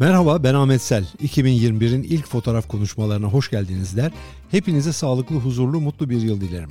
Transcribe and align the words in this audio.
Merhaba 0.00 0.42
ben 0.42 0.54
Ahmet 0.54 0.82
Sel. 0.82 1.04
2021'in 1.22 2.02
ilk 2.02 2.26
fotoğraf 2.26 2.68
konuşmalarına 2.68 3.26
hoş 3.26 3.50
geldiniz 3.50 3.96
der. 3.96 4.12
Hepinize 4.50 4.92
sağlıklı, 4.92 5.36
huzurlu, 5.36 5.80
mutlu 5.80 6.10
bir 6.10 6.20
yıl 6.20 6.40
dilerim. 6.40 6.68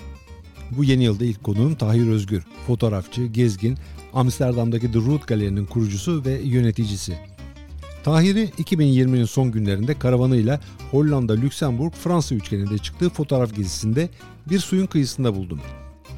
Bu 0.71 0.83
yeni 0.83 1.03
yılda 1.03 1.25
ilk 1.25 1.43
konuğum 1.43 1.75
Tahir 1.75 2.07
Özgür. 2.07 2.43
Fotoğrafçı, 2.67 3.25
gezgin, 3.25 3.77
Amsterdam'daki 4.13 4.91
The 4.91 4.99
Root 4.99 5.27
Galeri'nin 5.27 5.65
kurucusu 5.65 6.25
ve 6.25 6.31
yöneticisi. 6.31 7.17
Tahir'i 8.03 8.45
2020'nin 8.45 9.25
son 9.25 9.51
günlerinde 9.51 9.99
karavanıyla 9.99 10.59
Hollanda, 10.91 11.33
Lüksemburg, 11.33 11.93
Fransa 11.93 12.35
üçgeninde 12.35 12.77
çıktığı 12.77 13.09
fotoğraf 13.09 13.55
gezisinde 13.55 14.09
bir 14.49 14.59
suyun 14.59 14.85
kıyısında 14.85 15.35
buldum. 15.35 15.59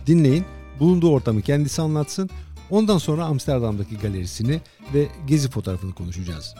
Dinleyin, 0.07 0.45
bulunduğu 0.79 1.09
ortamı 1.09 1.41
kendisi 1.41 1.81
anlatsın, 1.81 2.29
ondan 2.69 2.97
sonra 2.97 3.25
Amsterdam'daki 3.25 3.97
galerisini 3.97 4.61
ve 4.93 5.07
gezi 5.27 5.49
fotoğrafını 5.49 5.93
konuşacağız. 5.93 6.55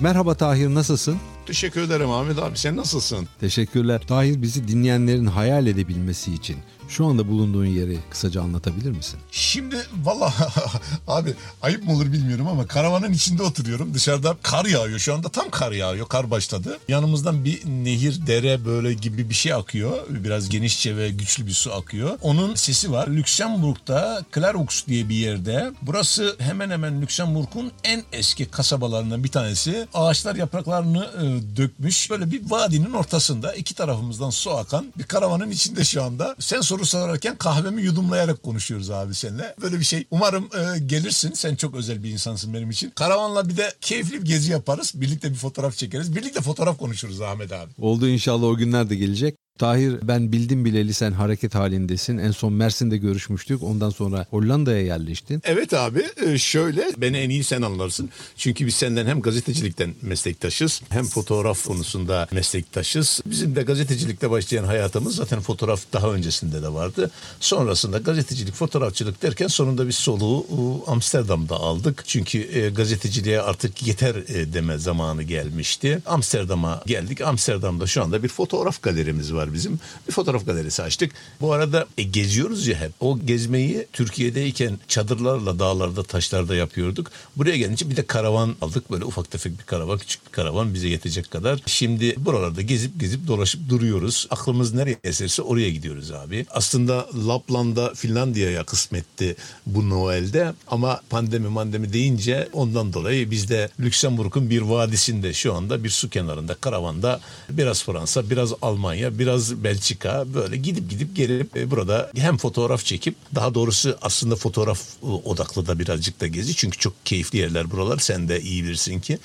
Merhaba 0.00 0.34
Tahir 0.34 0.68
nasılsın? 0.74 1.18
Teşekkür 1.46 1.80
ederim 1.80 2.10
Ahmet 2.10 2.38
abi. 2.38 2.58
Sen 2.58 2.76
nasılsın? 2.76 3.28
Teşekkürler. 3.40 4.02
Tahir 4.06 4.42
bizi 4.42 4.68
dinleyenlerin 4.68 5.26
hayal 5.26 5.66
edebilmesi 5.66 6.34
için 6.34 6.56
şu 6.88 7.06
anda 7.06 7.28
bulunduğun 7.28 7.64
yeri 7.64 7.98
kısaca 8.10 8.42
anlatabilir 8.42 8.90
misin? 8.90 9.20
Şimdi 9.30 9.76
valla 10.04 10.34
abi 11.08 11.34
ayıp 11.62 11.84
mı 11.84 11.92
olur 11.92 12.12
bilmiyorum 12.12 12.48
ama 12.48 12.66
karavanın 12.66 13.12
içinde 13.12 13.42
oturuyorum. 13.42 13.94
Dışarıda 13.94 14.36
kar 14.42 14.64
yağıyor. 14.64 14.98
Şu 14.98 15.14
anda 15.14 15.28
tam 15.28 15.50
kar 15.50 15.72
yağıyor. 15.72 16.08
Kar 16.08 16.30
başladı. 16.30 16.78
Yanımızdan 16.88 17.44
bir 17.44 17.66
nehir, 17.66 18.26
dere 18.26 18.64
böyle 18.64 18.94
gibi 18.94 19.30
bir 19.30 19.34
şey 19.34 19.52
akıyor. 19.52 19.98
Biraz 20.08 20.48
genişçe 20.48 20.96
ve 20.96 21.10
güçlü 21.10 21.46
bir 21.46 21.52
su 21.52 21.72
akıyor. 21.72 22.18
Onun 22.22 22.54
sesi 22.54 22.92
var. 22.92 23.08
Lüksemburg'da 23.08 24.24
Clarux 24.34 24.86
diye 24.86 25.08
bir 25.08 25.14
yerde. 25.14 25.72
Burası 25.82 26.36
hemen 26.38 26.70
hemen 26.70 27.02
Lüksemburg'un 27.02 27.72
en 27.84 28.02
eski 28.12 28.46
kasabalarından 28.46 29.24
bir 29.24 29.28
tanesi. 29.28 29.88
Ağaçlar 29.94 30.34
yapraklarını 30.34 31.04
e, 31.04 31.56
dökmüş. 31.56 32.10
Böyle 32.10 32.30
bir 32.30 32.50
vadinin 32.50 32.92
ortasında 32.92 33.54
iki 33.54 33.74
tarafımızdan 33.74 34.30
su 34.30 34.56
akan 34.56 34.92
bir 34.98 35.04
karavanın 35.04 35.50
içinde 35.50 35.84
şu 35.84 36.02
anda. 36.02 36.36
Sen 36.38 36.60
sor 36.60 36.75
soru 36.76 36.86
sorarken 36.86 37.36
kahvemi 37.36 37.82
yudumlayarak 37.82 38.42
konuşuyoruz 38.42 38.90
abi 38.90 39.14
seninle. 39.14 39.54
Böyle 39.62 39.78
bir 39.78 39.84
şey. 39.84 40.06
Umarım 40.10 40.44
e, 40.44 40.78
gelirsin. 40.78 41.32
Sen 41.32 41.56
çok 41.56 41.74
özel 41.74 42.02
bir 42.02 42.10
insansın 42.10 42.54
benim 42.54 42.70
için. 42.70 42.90
Karavanla 42.90 43.48
bir 43.48 43.56
de 43.56 43.72
keyifli 43.80 44.20
bir 44.20 44.26
gezi 44.26 44.52
yaparız. 44.52 44.92
Birlikte 44.94 45.30
bir 45.30 45.36
fotoğraf 45.36 45.76
çekeriz. 45.76 46.16
Birlikte 46.16 46.40
fotoğraf 46.40 46.78
konuşuruz 46.78 47.20
Ahmet 47.20 47.52
abi. 47.52 47.70
Oldu 47.78 48.08
inşallah 48.08 48.46
o 48.46 48.56
günler 48.56 48.90
de 48.90 48.96
gelecek. 48.96 49.36
Tahir 49.58 50.08
ben 50.08 50.32
bildim 50.32 50.64
bileli 50.64 50.94
sen 50.94 51.12
hareket 51.12 51.54
halindesin. 51.54 52.18
En 52.18 52.30
son 52.30 52.52
Mersin'de 52.52 52.96
görüşmüştük. 52.96 53.62
Ondan 53.62 53.90
sonra 53.90 54.26
Hollanda'ya 54.30 54.82
yerleştin. 54.82 55.42
Evet 55.44 55.74
abi 55.74 56.06
e, 56.26 56.38
şöyle 56.38 56.90
beni 56.98 57.16
en 57.16 57.30
iyi 57.30 57.44
sen 57.44 57.62
anlarsın. 57.62 58.10
Çünkü 58.36 58.66
biz 58.66 58.74
senden 58.74 59.06
hem 59.06 59.20
gazetecilikten 59.22 59.94
meslektaşız 60.02 60.82
hem 60.88 61.04
fotoğraf 61.04 61.64
konusunda 61.64 62.28
meslektaşız. 62.32 63.20
Bizim 63.26 63.56
de 63.56 63.62
gazetecilikte 63.62 64.30
başlayan 64.30 64.64
hayatımız 64.64 65.16
zaten 65.16 65.40
fotoğraf 65.40 65.80
daha 65.92 66.12
öncesinde 66.12 66.62
de 66.62 66.72
vardı. 66.72 67.10
Sonrasında 67.40 67.98
gazetecilik, 67.98 68.54
fotoğrafçılık 68.54 69.22
derken 69.22 69.46
sonunda 69.46 69.86
bir 69.86 69.92
soluğu 69.92 70.46
Amsterdam'da 70.86 71.54
aldık. 71.54 72.04
Çünkü 72.06 72.38
e, 72.38 72.70
gazeteciliğe 72.70 73.40
artık 73.40 73.86
yeter 73.86 74.14
e, 74.14 74.52
deme 74.52 74.78
zamanı 74.78 75.22
gelmişti. 75.22 76.02
Amsterdam'a 76.06 76.82
geldik. 76.86 77.20
Amsterdam'da 77.20 77.86
şu 77.86 78.02
anda 78.02 78.22
bir 78.22 78.28
fotoğraf 78.28 78.82
galerimiz 78.82 79.34
var 79.34 79.45
var 79.46 79.54
bizim. 79.54 79.78
Bir 80.08 80.12
fotoğraf 80.12 80.46
galerisi 80.46 80.82
açtık. 80.82 81.12
Bu 81.40 81.52
arada 81.52 81.86
e, 81.98 82.02
geziyoruz 82.02 82.66
ya 82.66 82.80
hep. 82.80 82.92
O 83.00 83.18
gezmeyi 83.18 83.86
Türkiye'deyken 83.92 84.78
çadırlarla 84.88 85.58
dağlarda 85.58 86.02
taşlarda 86.02 86.54
yapıyorduk. 86.54 87.10
Buraya 87.36 87.56
gelince 87.56 87.90
bir 87.90 87.96
de 87.96 88.06
karavan 88.06 88.56
aldık. 88.60 88.90
Böyle 88.90 89.04
ufak 89.04 89.30
tefek 89.30 89.58
bir 89.58 89.64
karavan, 89.64 89.98
küçük 89.98 90.26
bir 90.26 90.32
karavan 90.32 90.74
bize 90.74 90.88
yetecek 90.88 91.30
kadar. 91.30 91.62
Şimdi 91.66 92.14
buralarda 92.18 92.62
gezip 92.62 93.00
gezip 93.00 93.26
dolaşıp 93.26 93.68
duruyoruz. 93.68 94.26
Aklımız 94.30 94.74
nereye 94.74 94.96
eserse 95.04 95.42
oraya 95.42 95.70
gidiyoruz 95.70 96.12
abi. 96.12 96.46
Aslında 96.50 97.06
Lapland'a 97.28 97.94
Finlandiya'ya 97.94 98.64
kısmetti 98.64 99.36
bu 99.66 99.90
Noel'de 99.90 100.52
ama 100.68 101.00
pandemi 101.10 101.48
mandemi 101.48 101.92
deyince 101.92 102.48
ondan 102.52 102.92
dolayı 102.92 103.30
biz 103.30 103.48
de 103.48 103.68
Lüksemburg'un 103.80 104.50
bir 104.50 104.60
vadisinde 104.60 105.32
şu 105.32 105.54
anda 105.54 105.84
bir 105.84 105.90
su 105.90 106.10
kenarında 106.10 106.54
karavanda 106.54 107.20
biraz 107.50 107.84
Fransa, 107.84 108.30
biraz 108.30 108.52
Almanya, 108.62 109.18
biraz 109.18 109.35
biraz 109.36 109.64
Belçika 109.64 110.34
böyle 110.34 110.56
gidip 110.56 110.90
gidip 110.90 111.16
gelip 111.16 111.56
e, 111.56 111.70
burada 111.70 112.10
hem 112.16 112.36
fotoğraf 112.36 112.84
çekip 112.84 113.14
daha 113.34 113.54
doğrusu 113.54 113.98
aslında 114.02 114.36
fotoğraf 114.36 114.80
e, 115.02 115.06
odaklı 115.06 115.66
da 115.66 115.78
birazcık 115.78 116.20
da 116.20 116.26
gezi. 116.26 116.54
Çünkü 116.56 116.78
çok 116.78 117.06
keyifli 117.06 117.38
yerler 117.38 117.70
buralar. 117.70 117.98
Sen 117.98 118.28
de 118.28 118.40
iyi 118.40 118.64
bilirsin 118.64 119.00
ki. 119.00 119.18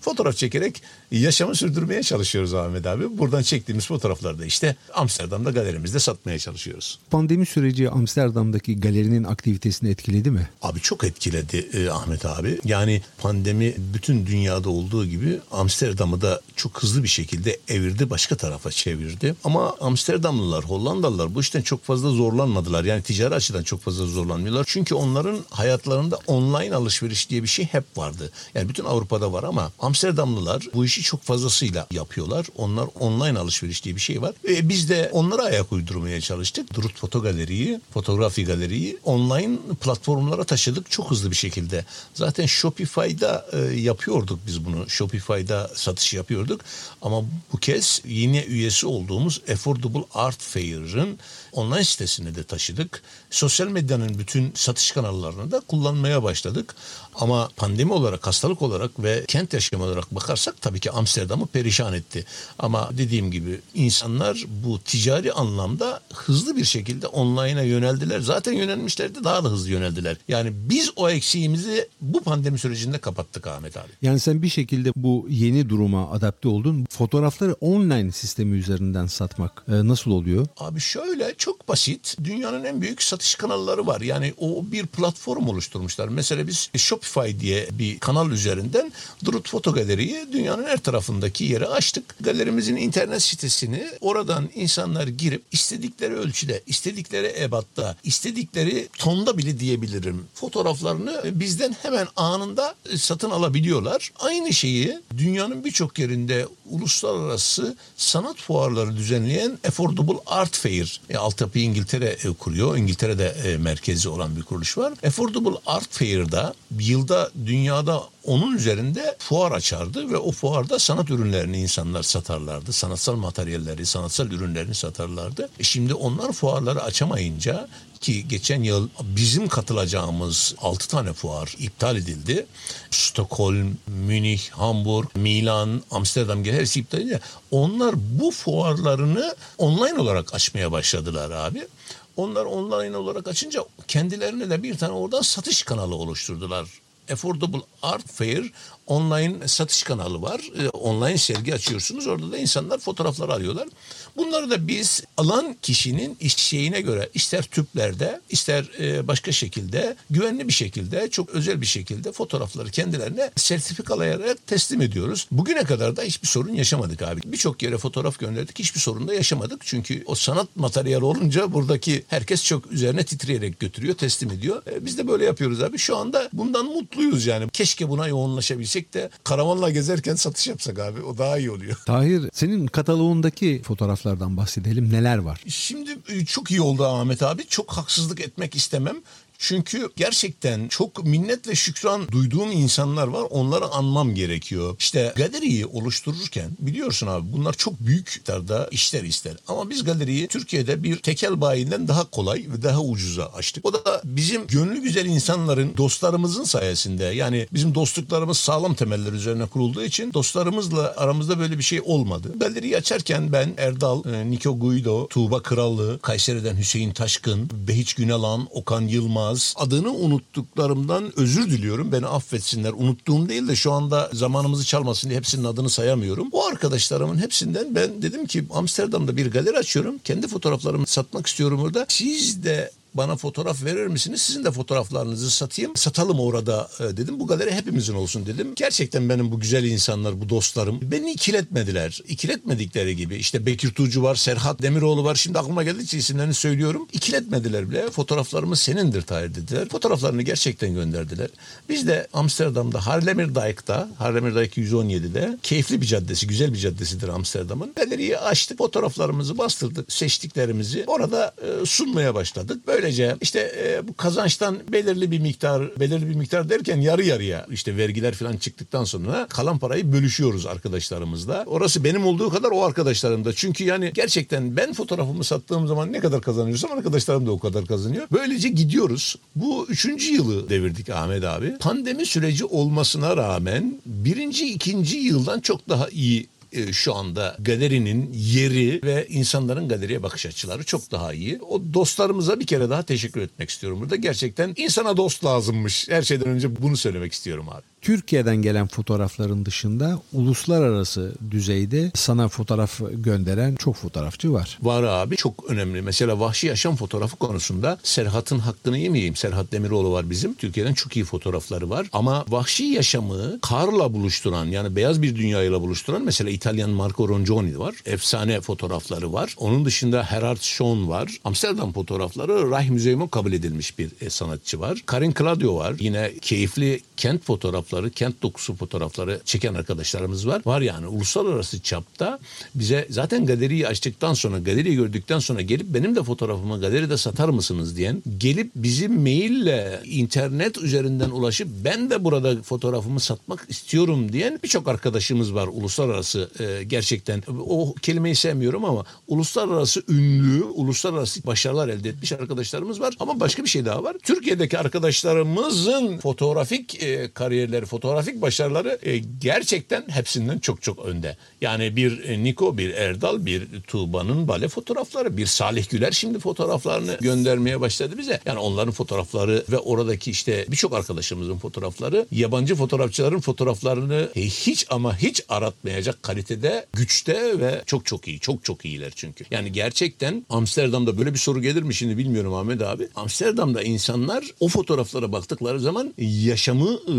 Fotoğraf 0.00 0.36
çekerek 0.36 0.82
yaşamı 1.10 1.54
sürdürmeye 1.54 2.02
çalışıyoruz 2.02 2.54
Ahmet 2.54 2.86
abi. 2.86 3.18
Buradan 3.18 3.42
çektiğimiz 3.42 3.86
fotoğrafları 3.86 4.38
da 4.38 4.46
işte 4.46 4.76
Amsterdam'da 4.94 5.50
galerimizde 5.50 5.98
satmaya 5.98 6.38
çalışıyoruz. 6.38 6.98
Pandemi 7.10 7.46
süreci 7.46 7.90
Amsterdam'daki 7.90 8.80
galerinin 8.80 9.24
aktivitesini 9.24 9.90
etkiledi 9.90 10.30
mi? 10.30 10.48
Abi 10.62 10.80
çok 10.80 11.04
etkiledi 11.04 11.68
e, 11.72 11.88
Ahmet 11.90 12.26
abi. 12.26 12.58
Yani 12.64 13.02
pandemi 13.18 13.74
bütün 13.78 14.26
dünyada 14.26 14.70
olduğu 14.70 15.06
gibi 15.06 15.38
Amsterdam'ı 15.50 16.20
da 16.20 16.40
çok 16.56 16.82
hızlı 16.82 17.02
bir 17.02 17.08
şekilde 17.08 17.58
evirdi, 17.68 18.10
başka 18.10 18.36
tarafa 18.36 18.70
çevirdi. 18.70 19.34
Ama 19.44 19.57
Amsterdamlılar, 19.80 20.64
Hollandalılar 20.64 21.34
bu 21.34 21.40
işten 21.40 21.62
çok 21.62 21.84
fazla 21.84 22.10
zorlanmadılar. 22.10 22.84
Yani 22.84 23.02
ticari 23.02 23.34
açıdan 23.34 23.62
çok 23.62 23.80
fazla 23.80 24.06
zorlanmıyorlar. 24.06 24.64
Çünkü 24.68 24.94
onların 24.94 25.38
hayatlarında 25.50 26.18
online 26.26 26.74
alışveriş 26.74 27.30
diye 27.30 27.42
bir 27.42 27.48
şey 27.48 27.64
hep 27.64 27.84
vardı. 27.96 28.32
Yani 28.54 28.68
bütün 28.68 28.84
Avrupa'da 28.84 29.32
var 29.32 29.42
ama 29.42 29.72
Amsterdamlılar 29.78 30.66
bu 30.74 30.84
işi 30.84 31.02
çok 31.02 31.22
fazlasıyla 31.22 31.86
yapıyorlar. 31.90 32.46
Onlar 32.56 32.88
online 33.00 33.38
alışveriş 33.38 33.84
diye 33.84 33.96
bir 33.96 34.00
şey 34.00 34.22
var. 34.22 34.34
E, 34.48 34.68
biz 34.68 34.88
de 34.88 35.10
onlara 35.12 35.42
ayak 35.42 35.72
uydurmaya 35.72 36.20
çalıştık. 36.20 36.74
Durut 36.74 36.98
Foto 36.98 37.22
Galeri'yi, 37.22 37.80
Fotografi 37.92 38.44
Galeri'yi 38.44 38.98
online 39.04 39.58
platformlara 39.80 40.44
taşıdık 40.44 40.90
çok 40.90 41.10
hızlı 41.10 41.30
bir 41.30 41.36
şekilde. 41.36 41.84
Zaten 42.14 42.46
Shopify'da 42.46 43.46
e, 43.52 43.58
yapıyorduk 43.80 44.38
biz 44.46 44.64
bunu. 44.64 44.88
Shopify'da 44.88 45.70
satış 45.74 46.14
yapıyorduk. 46.14 46.60
Ama 47.02 47.24
bu 47.52 47.56
kez 47.56 48.02
yine 48.04 48.44
üyesi 48.44 48.86
olduğumuz 48.86 49.40
Affordable 49.48 50.04
Art 50.14 50.42
Fair'ın 50.42 51.18
online 51.52 51.84
sitesine 51.84 52.34
de 52.34 52.44
taşıdık. 52.44 53.02
Sosyal 53.30 53.68
medyanın 53.68 54.18
bütün 54.18 54.52
satış 54.54 54.90
kanallarını 54.90 55.50
da 55.50 55.60
kullanmaya 55.60 56.22
başladık. 56.22 56.74
Ama 57.14 57.50
pandemi 57.56 57.92
olarak, 57.92 58.26
hastalık 58.26 58.62
olarak 58.62 59.02
ve 59.02 59.24
kent 59.28 59.54
yaşamı 59.54 59.84
olarak 59.84 60.14
bakarsak 60.14 60.60
tabii 60.60 60.80
ki 60.80 60.90
Amsterdam'ı 60.90 61.46
perişan 61.46 61.94
etti. 61.94 62.24
Ama 62.58 62.90
dediğim 62.98 63.30
gibi 63.30 63.60
insanlar 63.74 64.44
bu 64.64 64.80
ticari 64.80 65.32
anlamda 65.32 66.00
hızlı 66.14 66.56
bir 66.56 66.64
şekilde 66.64 67.06
online'a 67.06 67.62
yöneldiler. 67.62 68.20
Zaten 68.20 68.52
yönelmişlerdi 68.52 69.24
daha 69.24 69.44
da 69.44 69.48
hızlı 69.48 69.70
yöneldiler. 69.70 70.16
Yani 70.28 70.52
biz 70.54 70.90
o 70.96 71.10
eksiğimizi 71.10 71.88
bu 72.00 72.20
pandemi 72.20 72.58
sürecinde 72.58 72.98
kapattık 72.98 73.46
Ahmet 73.46 73.76
abi. 73.76 73.88
Yani 74.02 74.20
sen 74.20 74.42
bir 74.42 74.48
şekilde 74.48 74.92
bu 74.96 75.26
yeni 75.30 75.68
duruma 75.68 76.10
adapte 76.10 76.48
oldun. 76.48 76.86
Fotoğrafları 76.90 77.52
online 77.52 78.12
sistemi 78.12 78.58
üzerinden 78.58 79.06
satmak 79.06 79.64
e, 79.68 79.72
nasıl 79.72 80.10
oluyor? 80.10 80.46
Abi 80.56 80.80
şöyle 80.80 81.34
çok 81.38 81.68
basit. 81.68 82.16
Dünyanın 82.24 82.64
en 82.64 82.80
büyük 82.80 83.02
satış 83.02 83.17
kanalları 83.38 83.86
var. 83.86 84.00
Yani 84.00 84.34
o 84.38 84.64
bir 84.72 84.86
platform 84.86 85.48
oluşturmuşlar. 85.48 86.08
Mesela 86.08 86.46
biz 86.46 86.70
Shopify 86.76 87.40
diye 87.40 87.68
bir 87.72 87.98
kanal 87.98 88.30
üzerinden 88.30 88.92
Drut 89.26 89.50
Foto 89.50 89.72
Galeri'yi 89.72 90.32
dünyanın 90.32 90.64
her 90.64 90.78
tarafındaki 90.78 91.44
yere 91.44 91.66
açtık. 91.66 92.14
Galerimizin 92.20 92.76
internet 92.76 93.22
sitesini 93.22 93.88
oradan 94.00 94.50
insanlar 94.54 95.06
girip 95.08 95.42
istedikleri 95.52 96.14
ölçüde, 96.14 96.62
istedikleri 96.66 97.34
ebatta, 97.40 97.96
istedikleri 98.04 98.88
tonda 98.98 99.38
bile 99.38 99.60
diyebilirim. 99.60 100.24
Fotoğraflarını 100.34 101.22
bizden 101.24 101.76
hemen 101.82 102.08
anında 102.16 102.74
satın 102.96 103.30
alabiliyorlar. 103.30 104.12
Aynı 104.18 104.52
şeyi 104.52 105.00
dünyanın 105.18 105.64
birçok 105.64 105.98
yerinde 105.98 106.46
uluslararası 106.70 107.76
sanat 107.96 108.36
fuarları 108.36 108.96
düzenleyen 108.96 109.58
Affordable 109.68 110.18
Art 110.26 110.56
Fair 110.56 111.00
e, 111.10 111.16
altyapıyı 111.16 111.64
İngiltere 111.64 112.16
e, 112.24 112.32
kuruyor. 112.38 112.76
İngiltere'de 112.76 113.26
e, 113.26 113.56
merkezi 113.56 114.08
olan 114.08 114.36
bir 114.36 114.42
kuruluş 114.42 114.78
var. 114.78 114.92
Affordable 115.06 115.58
Art 115.66 115.90
Fair'da 115.90 116.54
yılda 116.78 117.30
dünyada 117.46 118.02
onun 118.28 118.56
üzerinde 118.56 119.16
fuar 119.18 119.52
açardı 119.52 120.10
ve 120.10 120.16
o 120.16 120.32
fuarda 120.32 120.78
sanat 120.78 121.10
ürünlerini 121.10 121.60
insanlar 121.60 122.02
satarlardı. 122.02 122.72
Sanatsal 122.72 123.16
materyalleri, 123.16 123.86
sanatsal 123.86 124.30
ürünlerini 124.30 124.74
satarlardı. 124.74 125.48
E 125.58 125.62
şimdi 125.62 125.94
onlar 125.94 126.32
fuarları 126.32 126.82
açamayınca 126.82 127.68
ki 128.00 128.28
geçen 128.28 128.62
yıl 128.62 128.88
bizim 129.02 129.48
katılacağımız 129.48 130.54
6 130.58 130.88
tane 130.88 131.12
fuar 131.12 131.54
iptal 131.58 131.96
edildi. 131.96 132.46
Stockholm, 132.90 133.78
Münih, 133.86 134.50
Hamburg, 134.50 135.08
Milan, 135.14 135.82
Amsterdam 135.90 136.44
gibi 136.44 136.56
hepsi 136.56 136.80
iptal 136.80 137.00
edildi. 137.00 137.20
Onlar 137.50 137.94
bu 137.96 138.30
fuarlarını 138.30 139.36
online 139.58 140.00
olarak 140.00 140.34
açmaya 140.34 140.72
başladılar 140.72 141.30
abi. 141.30 141.68
Onlar 142.16 142.44
online 142.44 142.96
olarak 142.96 143.28
açınca 143.28 143.64
kendilerine 143.88 144.50
de 144.50 144.62
bir 144.62 144.78
tane 144.78 144.92
oradan 144.92 145.22
satış 145.22 145.62
kanalı 145.62 145.94
oluşturdular 145.94 146.68
Affordable 147.08 147.64
Art 147.80 148.04
Fair 148.06 148.42
online 148.88 149.48
satış 149.48 149.82
kanalı 149.82 150.22
var. 150.22 150.40
E, 150.58 150.68
online 150.68 151.18
sergi 151.18 151.54
açıyorsunuz. 151.54 152.06
Orada 152.06 152.32
da 152.32 152.38
insanlar 152.38 152.78
fotoğraflar 152.78 153.28
alıyorlar. 153.28 153.68
Bunları 154.16 154.50
da 154.50 154.68
biz 154.68 155.02
alan 155.16 155.56
kişinin 155.62 156.16
iş 156.20 156.36
şeyine 156.36 156.80
göre 156.80 157.08
ister 157.14 157.42
tüplerde 157.42 158.20
ister 158.30 158.64
e, 158.80 159.08
başka 159.08 159.32
şekilde 159.32 159.96
güvenli 160.10 160.48
bir 160.48 160.52
şekilde 160.52 161.10
çok 161.10 161.30
özel 161.30 161.60
bir 161.60 161.66
şekilde 161.66 162.12
fotoğrafları 162.12 162.70
kendilerine 162.70 163.30
sertifikalayarak 163.36 164.46
teslim 164.46 164.82
ediyoruz. 164.82 165.28
Bugüne 165.30 165.64
kadar 165.64 165.96
da 165.96 166.02
hiçbir 166.02 166.28
sorun 166.28 166.52
yaşamadık 166.52 167.02
abi. 167.02 167.20
Birçok 167.24 167.62
yere 167.62 167.78
fotoğraf 167.78 168.18
gönderdik. 168.18 168.58
Hiçbir 168.58 168.80
sorun 168.80 169.08
da 169.08 169.14
yaşamadık. 169.14 169.60
Çünkü 169.64 170.02
o 170.06 170.14
sanat 170.14 170.56
materyali 170.56 171.04
olunca 171.04 171.52
buradaki 171.52 172.04
herkes 172.08 172.44
çok 172.44 172.72
üzerine 172.72 173.04
titreyerek 173.04 173.60
götürüyor, 173.60 173.94
teslim 173.94 174.30
ediyor. 174.30 174.62
E, 174.66 174.84
biz 174.84 174.98
de 174.98 175.08
böyle 175.08 175.24
yapıyoruz 175.24 175.62
abi. 175.62 175.78
Şu 175.78 175.96
anda 175.96 176.28
bundan 176.32 176.66
mutluyuz 176.66 177.26
yani. 177.26 177.50
Keşke 177.50 177.88
buna 177.88 178.08
yoğunlaşabilsek 178.08 178.77
de 178.94 179.10
karavanla 179.24 179.70
gezerken 179.70 180.14
satış 180.14 180.46
yapsak 180.46 180.78
abi. 180.78 181.02
O 181.02 181.18
daha 181.18 181.38
iyi 181.38 181.50
oluyor. 181.50 181.76
Tahir 181.86 182.30
senin 182.32 182.66
kataloğundaki 182.66 183.62
fotoğraflardan 183.64 184.36
bahsedelim. 184.36 184.92
Neler 184.92 185.18
var? 185.18 185.40
Şimdi 185.48 185.98
e, 186.08 186.24
çok 186.24 186.50
iyi 186.50 186.60
oldu 186.60 186.84
Ahmet 186.84 187.22
abi. 187.22 187.46
Çok 187.46 187.72
haksızlık 187.72 188.20
etmek 188.20 188.56
istemem. 188.56 188.96
Çünkü 189.38 189.90
gerçekten 189.96 190.68
çok 190.68 191.04
minnet 191.04 191.48
ve 191.48 191.54
şükran 191.54 192.08
duyduğum 192.08 192.52
insanlar 192.52 193.06
var. 193.06 193.22
Onları 193.30 193.64
anmam 193.64 194.14
gerekiyor. 194.14 194.76
İşte 194.78 195.12
galeriyi 195.16 195.66
oluştururken 195.66 196.50
biliyorsun 196.58 197.06
abi 197.06 197.32
bunlar 197.32 197.52
çok 197.52 197.80
büyük 197.80 198.18
miktarda 198.28 198.68
işler 198.70 199.02
ister. 199.02 199.32
Ama 199.48 199.70
biz 199.70 199.84
galeriyi 199.84 200.28
Türkiye'de 200.28 200.82
bir 200.82 200.96
tekel 200.96 201.40
bayinden 201.40 201.88
daha 201.88 202.04
kolay 202.04 202.46
ve 202.48 202.62
daha 202.62 202.80
ucuza 202.80 203.26
açtık. 203.26 203.66
O 203.66 203.72
da 203.72 204.02
bizim 204.04 204.46
gönlü 204.46 204.82
güzel 204.82 205.06
insanların, 205.06 205.76
dostlarımızın 205.76 206.44
sayesinde. 206.44 207.04
Yani 207.04 207.46
bizim 207.52 207.74
dostluklarımız 207.74 208.38
sağlam 208.38 208.74
temeller 208.74 209.12
üzerine 209.12 209.46
kurulduğu 209.46 209.84
için 209.84 210.12
dostlarımızla 210.14 210.94
aramızda 210.96 211.38
böyle 211.38 211.58
bir 211.58 211.62
şey 211.62 211.80
olmadı. 211.84 212.32
Galeriyi 212.36 212.76
açarken 212.76 213.32
ben 213.32 213.54
Erdal, 213.56 214.04
e, 214.04 214.30
Niko 214.30 214.58
Guido, 214.58 215.08
Tuğba 215.08 215.42
Krallı, 215.42 215.98
Kayseri'den 215.98 216.56
Hüseyin 216.56 216.90
Taşkın, 216.90 217.50
Behiç 217.68 217.94
Günalan, 217.94 218.48
Okan 218.50 218.82
Yılmaz, 218.82 219.27
Yılmaz. 219.28 219.54
Adını 219.56 219.92
unuttuklarımdan 219.92 221.12
özür 221.16 221.50
diliyorum. 221.50 221.92
Beni 221.92 222.06
affetsinler. 222.06 222.72
Unuttuğum 222.72 223.28
değil 223.28 223.48
de 223.48 223.56
şu 223.56 223.72
anda 223.72 224.10
zamanımızı 224.12 224.64
çalmasın 224.64 225.08
diye 225.08 225.18
hepsinin 225.18 225.44
adını 225.44 225.70
sayamıyorum. 225.70 226.28
O 226.32 226.46
arkadaşlarımın 226.46 227.18
hepsinden 227.18 227.74
ben 227.74 228.02
dedim 228.02 228.26
ki 228.26 228.44
Amsterdam'da 228.50 229.16
bir 229.16 229.30
galeri 229.30 229.58
açıyorum. 229.58 229.98
Kendi 230.04 230.28
fotoğraflarımı 230.28 230.86
satmak 230.86 231.26
istiyorum 231.26 231.62
orada. 231.62 231.86
Siz 231.88 232.44
de 232.44 232.70
bana 232.94 233.16
fotoğraf 233.16 233.64
verir 233.64 233.86
misiniz? 233.86 234.22
Sizin 234.22 234.44
de 234.44 234.50
fotoğraflarınızı 234.50 235.30
satayım. 235.30 235.76
Satalım 235.76 236.20
orada 236.20 236.68
e, 236.80 236.96
dedim. 236.96 237.20
Bu 237.20 237.26
galeri 237.26 237.52
hepimizin 237.52 237.94
olsun 237.94 238.26
dedim. 238.26 238.52
Gerçekten 238.56 239.08
benim 239.08 239.32
bu 239.32 239.40
güzel 239.40 239.64
insanlar, 239.64 240.20
bu 240.20 240.28
dostlarım 240.28 240.80
beni 240.82 241.12
ikiletmediler. 241.12 242.00
İkiletmedikleri 242.08 242.96
gibi. 242.96 243.16
İşte 243.16 243.46
Bekir 243.46 243.70
Tuğcu 243.70 244.02
var, 244.02 244.14
Serhat 244.14 244.62
Demiroğlu 244.62 245.04
var. 245.04 245.14
Şimdi 245.14 245.38
aklıma 245.38 245.62
geldikçe 245.62 245.98
isimlerini 245.98 246.34
söylüyorum. 246.34 246.88
İkiletmediler 246.92 247.70
bile. 247.70 247.90
Fotoğraflarımız 247.90 248.60
senindir 248.60 249.02
Tahir 249.02 249.34
dediler. 249.34 249.68
Fotoğraflarını 249.68 250.22
gerçekten 250.22 250.74
gönderdiler. 250.74 251.28
Biz 251.68 251.86
de 251.86 252.08
Amsterdam'da 252.12 252.86
Haarlemmerdijk'ta, 252.86 253.88
Haarlemmerdijk 253.98 254.56
117'de 254.56 255.38
keyifli 255.42 255.80
bir 255.80 255.86
caddesi, 255.86 256.26
güzel 256.26 256.52
bir 256.52 256.58
caddesidir 256.58 257.08
Amsterdam'ın. 257.08 257.72
Galeriyi 257.76 258.18
açtık, 258.18 258.58
fotoğraflarımızı 258.58 259.38
bastırdık, 259.38 259.92
seçtiklerimizi 259.92 260.84
orada 260.86 261.34
e, 261.42 261.66
sunmaya 261.66 262.14
başladık. 262.14 262.66
Böyle 262.66 262.77
Böylece 262.78 263.16
işte 263.20 263.52
e, 263.62 263.88
bu 263.88 263.96
kazançtan 263.96 264.58
belirli 264.72 265.10
bir 265.10 265.18
miktar, 265.18 265.80
belirli 265.80 266.08
bir 266.08 266.14
miktar 266.14 266.48
derken 266.48 266.80
yarı 266.80 267.04
yarıya 267.04 267.46
işte 267.50 267.76
vergiler 267.76 268.14
falan 268.14 268.36
çıktıktan 268.36 268.84
sonra 268.84 269.26
kalan 269.30 269.58
parayı 269.58 269.92
bölüşüyoruz 269.92 270.46
arkadaşlarımızla. 270.46 271.44
Orası 271.46 271.84
benim 271.84 272.06
olduğu 272.06 272.30
kadar 272.30 272.50
o 272.50 272.64
arkadaşlarım 272.64 273.24
da. 273.24 273.32
Çünkü 273.32 273.64
yani 273.64 273.90
gerçekten 273.94 274.56
ben 274.56 274.72
fotoğrafımı 274.72 275.24
sattığım 275.24 275.66
zaman 275.66 275.92
ne 275.92 276.00
kadar 276.00 276.20
kazanıyorsam 276.20 276.72
arkadaşlarım 276.72 277.26
da 277.26 277.30
o 277.30 277.38
kadar 277.38 277.66
kazanıyor. 277.66 278.06
Böylece 278.12 278.48
gidiyoruz. 278.48 279.16
Bu 279.36 279.66
üçüncü 279.68 280.12
yılı 280.12 280.48
devirdik 280.48 280.90
Ahmet 280.90 281.24
abi. 281.24 281.58
Pandemi 281.58 282.06
süreci 282.06 282.44
olmasına 282.44 283.16
rağmen 283.16 283.74
birinci, 283.86 284.52
ikinci 284.52 284.96
yıldan 284.96 285.40
çok 285.40 285.68
daha 285.68 285.88
iyi 285.88 286.26
e, 286.52 286.72
şu 286.72 286.94
anda 286.94 287.36
galerinin 287.38 288.12
yeri 288.12 288.80
ve 288.84 289.06
insanların 289.08 289.68
galeriye 289.68 290.02
bakış 290.02 290.26
açıları 290.26 290.64
çok 290.64 290.90
daha 290.90 291.12
iyi. 291.12 291.40
O 291.42 291.62
dostlarımıza 291.74 292.40
bir 292.40 292.46
kere 292.46 292.70
daha 292.70 292.82
teşekkür 292.82 293.20
etmek 293.20 293.50
istiyorum 293.50 293.80
burada. 293.80 293.96
Gerçekten 293.96 294.54
insana 294.56 294.96
dost 294.96 295.24
lazımmış. 295.24 295.88
Her 295.88 296.02
şeyden 296.02 296.28
önce 296.28 296.62
bunu 296.62 296.76
söylemek 296.76 297.12
istiyorum 297.12 297.48
abi. 297.48 297.62
Türkiye'den 297.82 298.36
gelen 298.36 298.66
fotoğrafların 298.66 299.46
dışında 299.46 300.00
uluslararası 300.12 301.14
düzeyde 301.30 301.90
sana 301.94 302.28
fotoğraf 302.28 302.80
gönderen 302.92 303.56
çok 303.56 303.76
fotoğrafçı 303.76 304.32
var. 304.32 304.58
Var 304.62 304.82
abi 304.82 305.16
çok 305.16 305.50
önemli. 305.50 305.82
Mesela 305.82 306.20
vahşi 306.20 306.46
yaşam 306.46 306.76
fotoğrafı 306.76 307.16
konusunda 307.16 307.78
Serhat'ın 307.82 308.38
hakkını 308.38 308.78
yemeyeyim. 308.78 309.16
Serhat 309.16 309.52
Demiroğlu 309.52 309.92
var 309.92 310.10
bizim. 310.10 310.34
Türkiye'den 310.34 310.74
çok 310.74 310.96
iyi 310.96 311.04
fotoğrafları 311.04 311.70
var. 311.70 311.86
Ama 311.92 312.24
vahşi 312.28 312.64
yaşamı 312.64 313.40
karla 313.40 313.92
buluşturan 313.92 314.46
yani 314.46 314.76
beyaz 314.76 315.02
bir 315.02 315.16
dünyayla 315.16 315.60
buluşturan 315.60 316.02
mesela 316.02 316.30
İtalyan 316.30 316.70
Marco 316.70 317.08
Rongioni 317.08 317.58
var. 317.58 317.74
Efsane 317.86 318.40
fotoğrafları 318.40 319.12
var. 319.12 319.34
Onun 319.38 319.64
dışında 319.64 320.02
Herard 320.02 320.38
Schoen 320.40 320.88
var. 320.88 321.18
Amsterdam 321.24 321.72
fotoğrafları 321.72 322.50
Reich 322.50 322.70
Müzeyum'a 322.70 323.08
kabul 323.08 323.32
edilmiş 323.32 323.78
bir 323.78 323.90
e, 324.00 324.10
sanatçı 324.10 324.60
var. 324.60 324.82
Karin 324.86 325.14
Claudio 325.18 325.56
var. 325.56 325.74
Yine 325.78 326.12
keyifli 326.20 326.80
kent 326.96 327.22
fotoğrafları, 327.68 327.90
kent 327.90 328.22
dokusu 328.22 328.54
fotoğrafları 328.54 329.20
çeken 329.24 329.54
arkadaşlarımız 329.54 330.26
var. 330.26 330.42
Var 330.46 330.60
yani 330.60 330.86
uluslararası 330.86 331.60
çapta 331.60 332.18
bize 332.54 332.86
zaten 332.90 333.26
galeriyi 333.26 333.68
açtıktan 333.68 334.14
sonra, 334.14 334.38
galeriyi 334.38 334.76
gördükten 334.76 335.18
sonra 335.18 335.40
gelip 335.40 335.66
benim 335.74 335.96
de 335.96 336.02
fotoğrafımı 336.02 336.60
galeride 336.60 336.96
satar 336.96 337.28
mısınız 337.28 337.76
diyen, 337.76 338.02
gelip 338.18 338.50
bizim 338.54 339.00
maille 339.00 339.80
internet 339.84 340.58
üzerinden 340.58 341.10
ulaşıp 341.10 341.48
ben 341.64 341.90
de 341.90 342.04
burada 342.04 342.42
fotoğrafımı 342.42 343.00
satmak 343.00 343.46
istiyorum 343.48 344.12
diyen 344.12 344.40
birçok 344.42 344.68
arkadaşımız 344.68 345.34
var 345.34 345.48
uluslararası 345.52 346.30
e, 346.40 346.64
gerçekten. 346.64 347.22
O 347.48 347.74
kelimeyi 347.74 348.14
sevmiyorum 348.14 348.64
ama 348.64 348.84
uluslararası 349.08 349.82
ünlü, 349.88 350.44
uluslararası 350.44 351.26
başarılar 351.26 351.68
elde 351.68 351.88
etmiş 351.88 352.12
arkadaşlarımız 352.12 352.80
var. 352.80 352.94
Ama 353.00 353.20
başka 353.20 353.44
bir 353.44 353.48
şey 353.48 353.64
daha 353.64 353.84
var. 353.84 353.96
Türkiye'deki 354.02 354.58
arkadaşlarımızın 354.58 355.98
fotoğrafik 355.98 356.82
e, 356.82 357.10
kariyerleri, 357.14 357.57
fotoğrafik 357.66 358.22
başarıları 358.22 358.78
e, 358.82 358.98
gerçekten 358.98 359.84
hepsinden 359.88 360.38
çok 360.38 360.62
çok 360.62 360.86
önde. 360.86 361.16
Yani 361.40 361.76
bir 361.76 362.04
e, 362.04 362.24
Niko, 362.24 362.58
bir 362.58 362.74
Erdal, 362.74 363.26
bir 363.26 363.42
Tuğba'nın 363.66 364.28
bale 364.28 364.48
fotoğrafları, 364.48 365.16
bir 365.16 365.26
Salih 365.26 365.68
Güler 365.68 365.92
şimdi 365.92 366.18
fotoğraflarını 366.18 366.98
göndermeye 367.00 367.60
başladı 367.60 367.98
bize. 367.98 368.20
Yani 368.26 368.38
onların 368.38 368.72
fotoğrafları 368.72 369.44
ve 369.50 369.58
oradaki 369.58 370.10
işte 370.10 370.46
birçok 370.48 370.74
arkadaşımızın 370.74 371.38
fotoğrafları 371.38 372.06
yabancı 372.10 372.54
fotoğrafçıların 372.54 373.20
fotoğraflarını 373.20 374.10
e, 374.16 374.22
hiç 374.22 374.66
ama 374.70 374.98
hiç 374.98 375.22
aratmayacak 375.28 376.02
kalitede, 376.02 376.66
güçte 376.72 377.40
ve 377.40 377.62
çok 377.66 377.86
çok 377.86 378.08
iyi. 378.08 378.20
Çok 378.20 378.44
çok 378.44 378.64
iyiler 378.64 378.92
çünkü. 378.96 379.24
Yani 379.30 379.52
gerçekten 379.52 380.26
Amsterdam'da 380.28 380.98
böyle 380.98 381.14
bir 381.14 381.18
soru 381.18 381.42
gelir 381.42 381.62
mi 381.62 381.74
şimdi 381.74 381.98
bilmiyorum 381.98 382.34
Ahmet 382.34 382.62
abi. 382.62 382.88
Amsterdam'da 382.94 383.62
insanlar 383.62 384.24
o 384.40 384.48
fotoğraflara 384.48 385.12
baktıkları 385.12 385.60
zaman 385.60 385.94
yaşamı 385.98 386.80
e, 386.88 386.92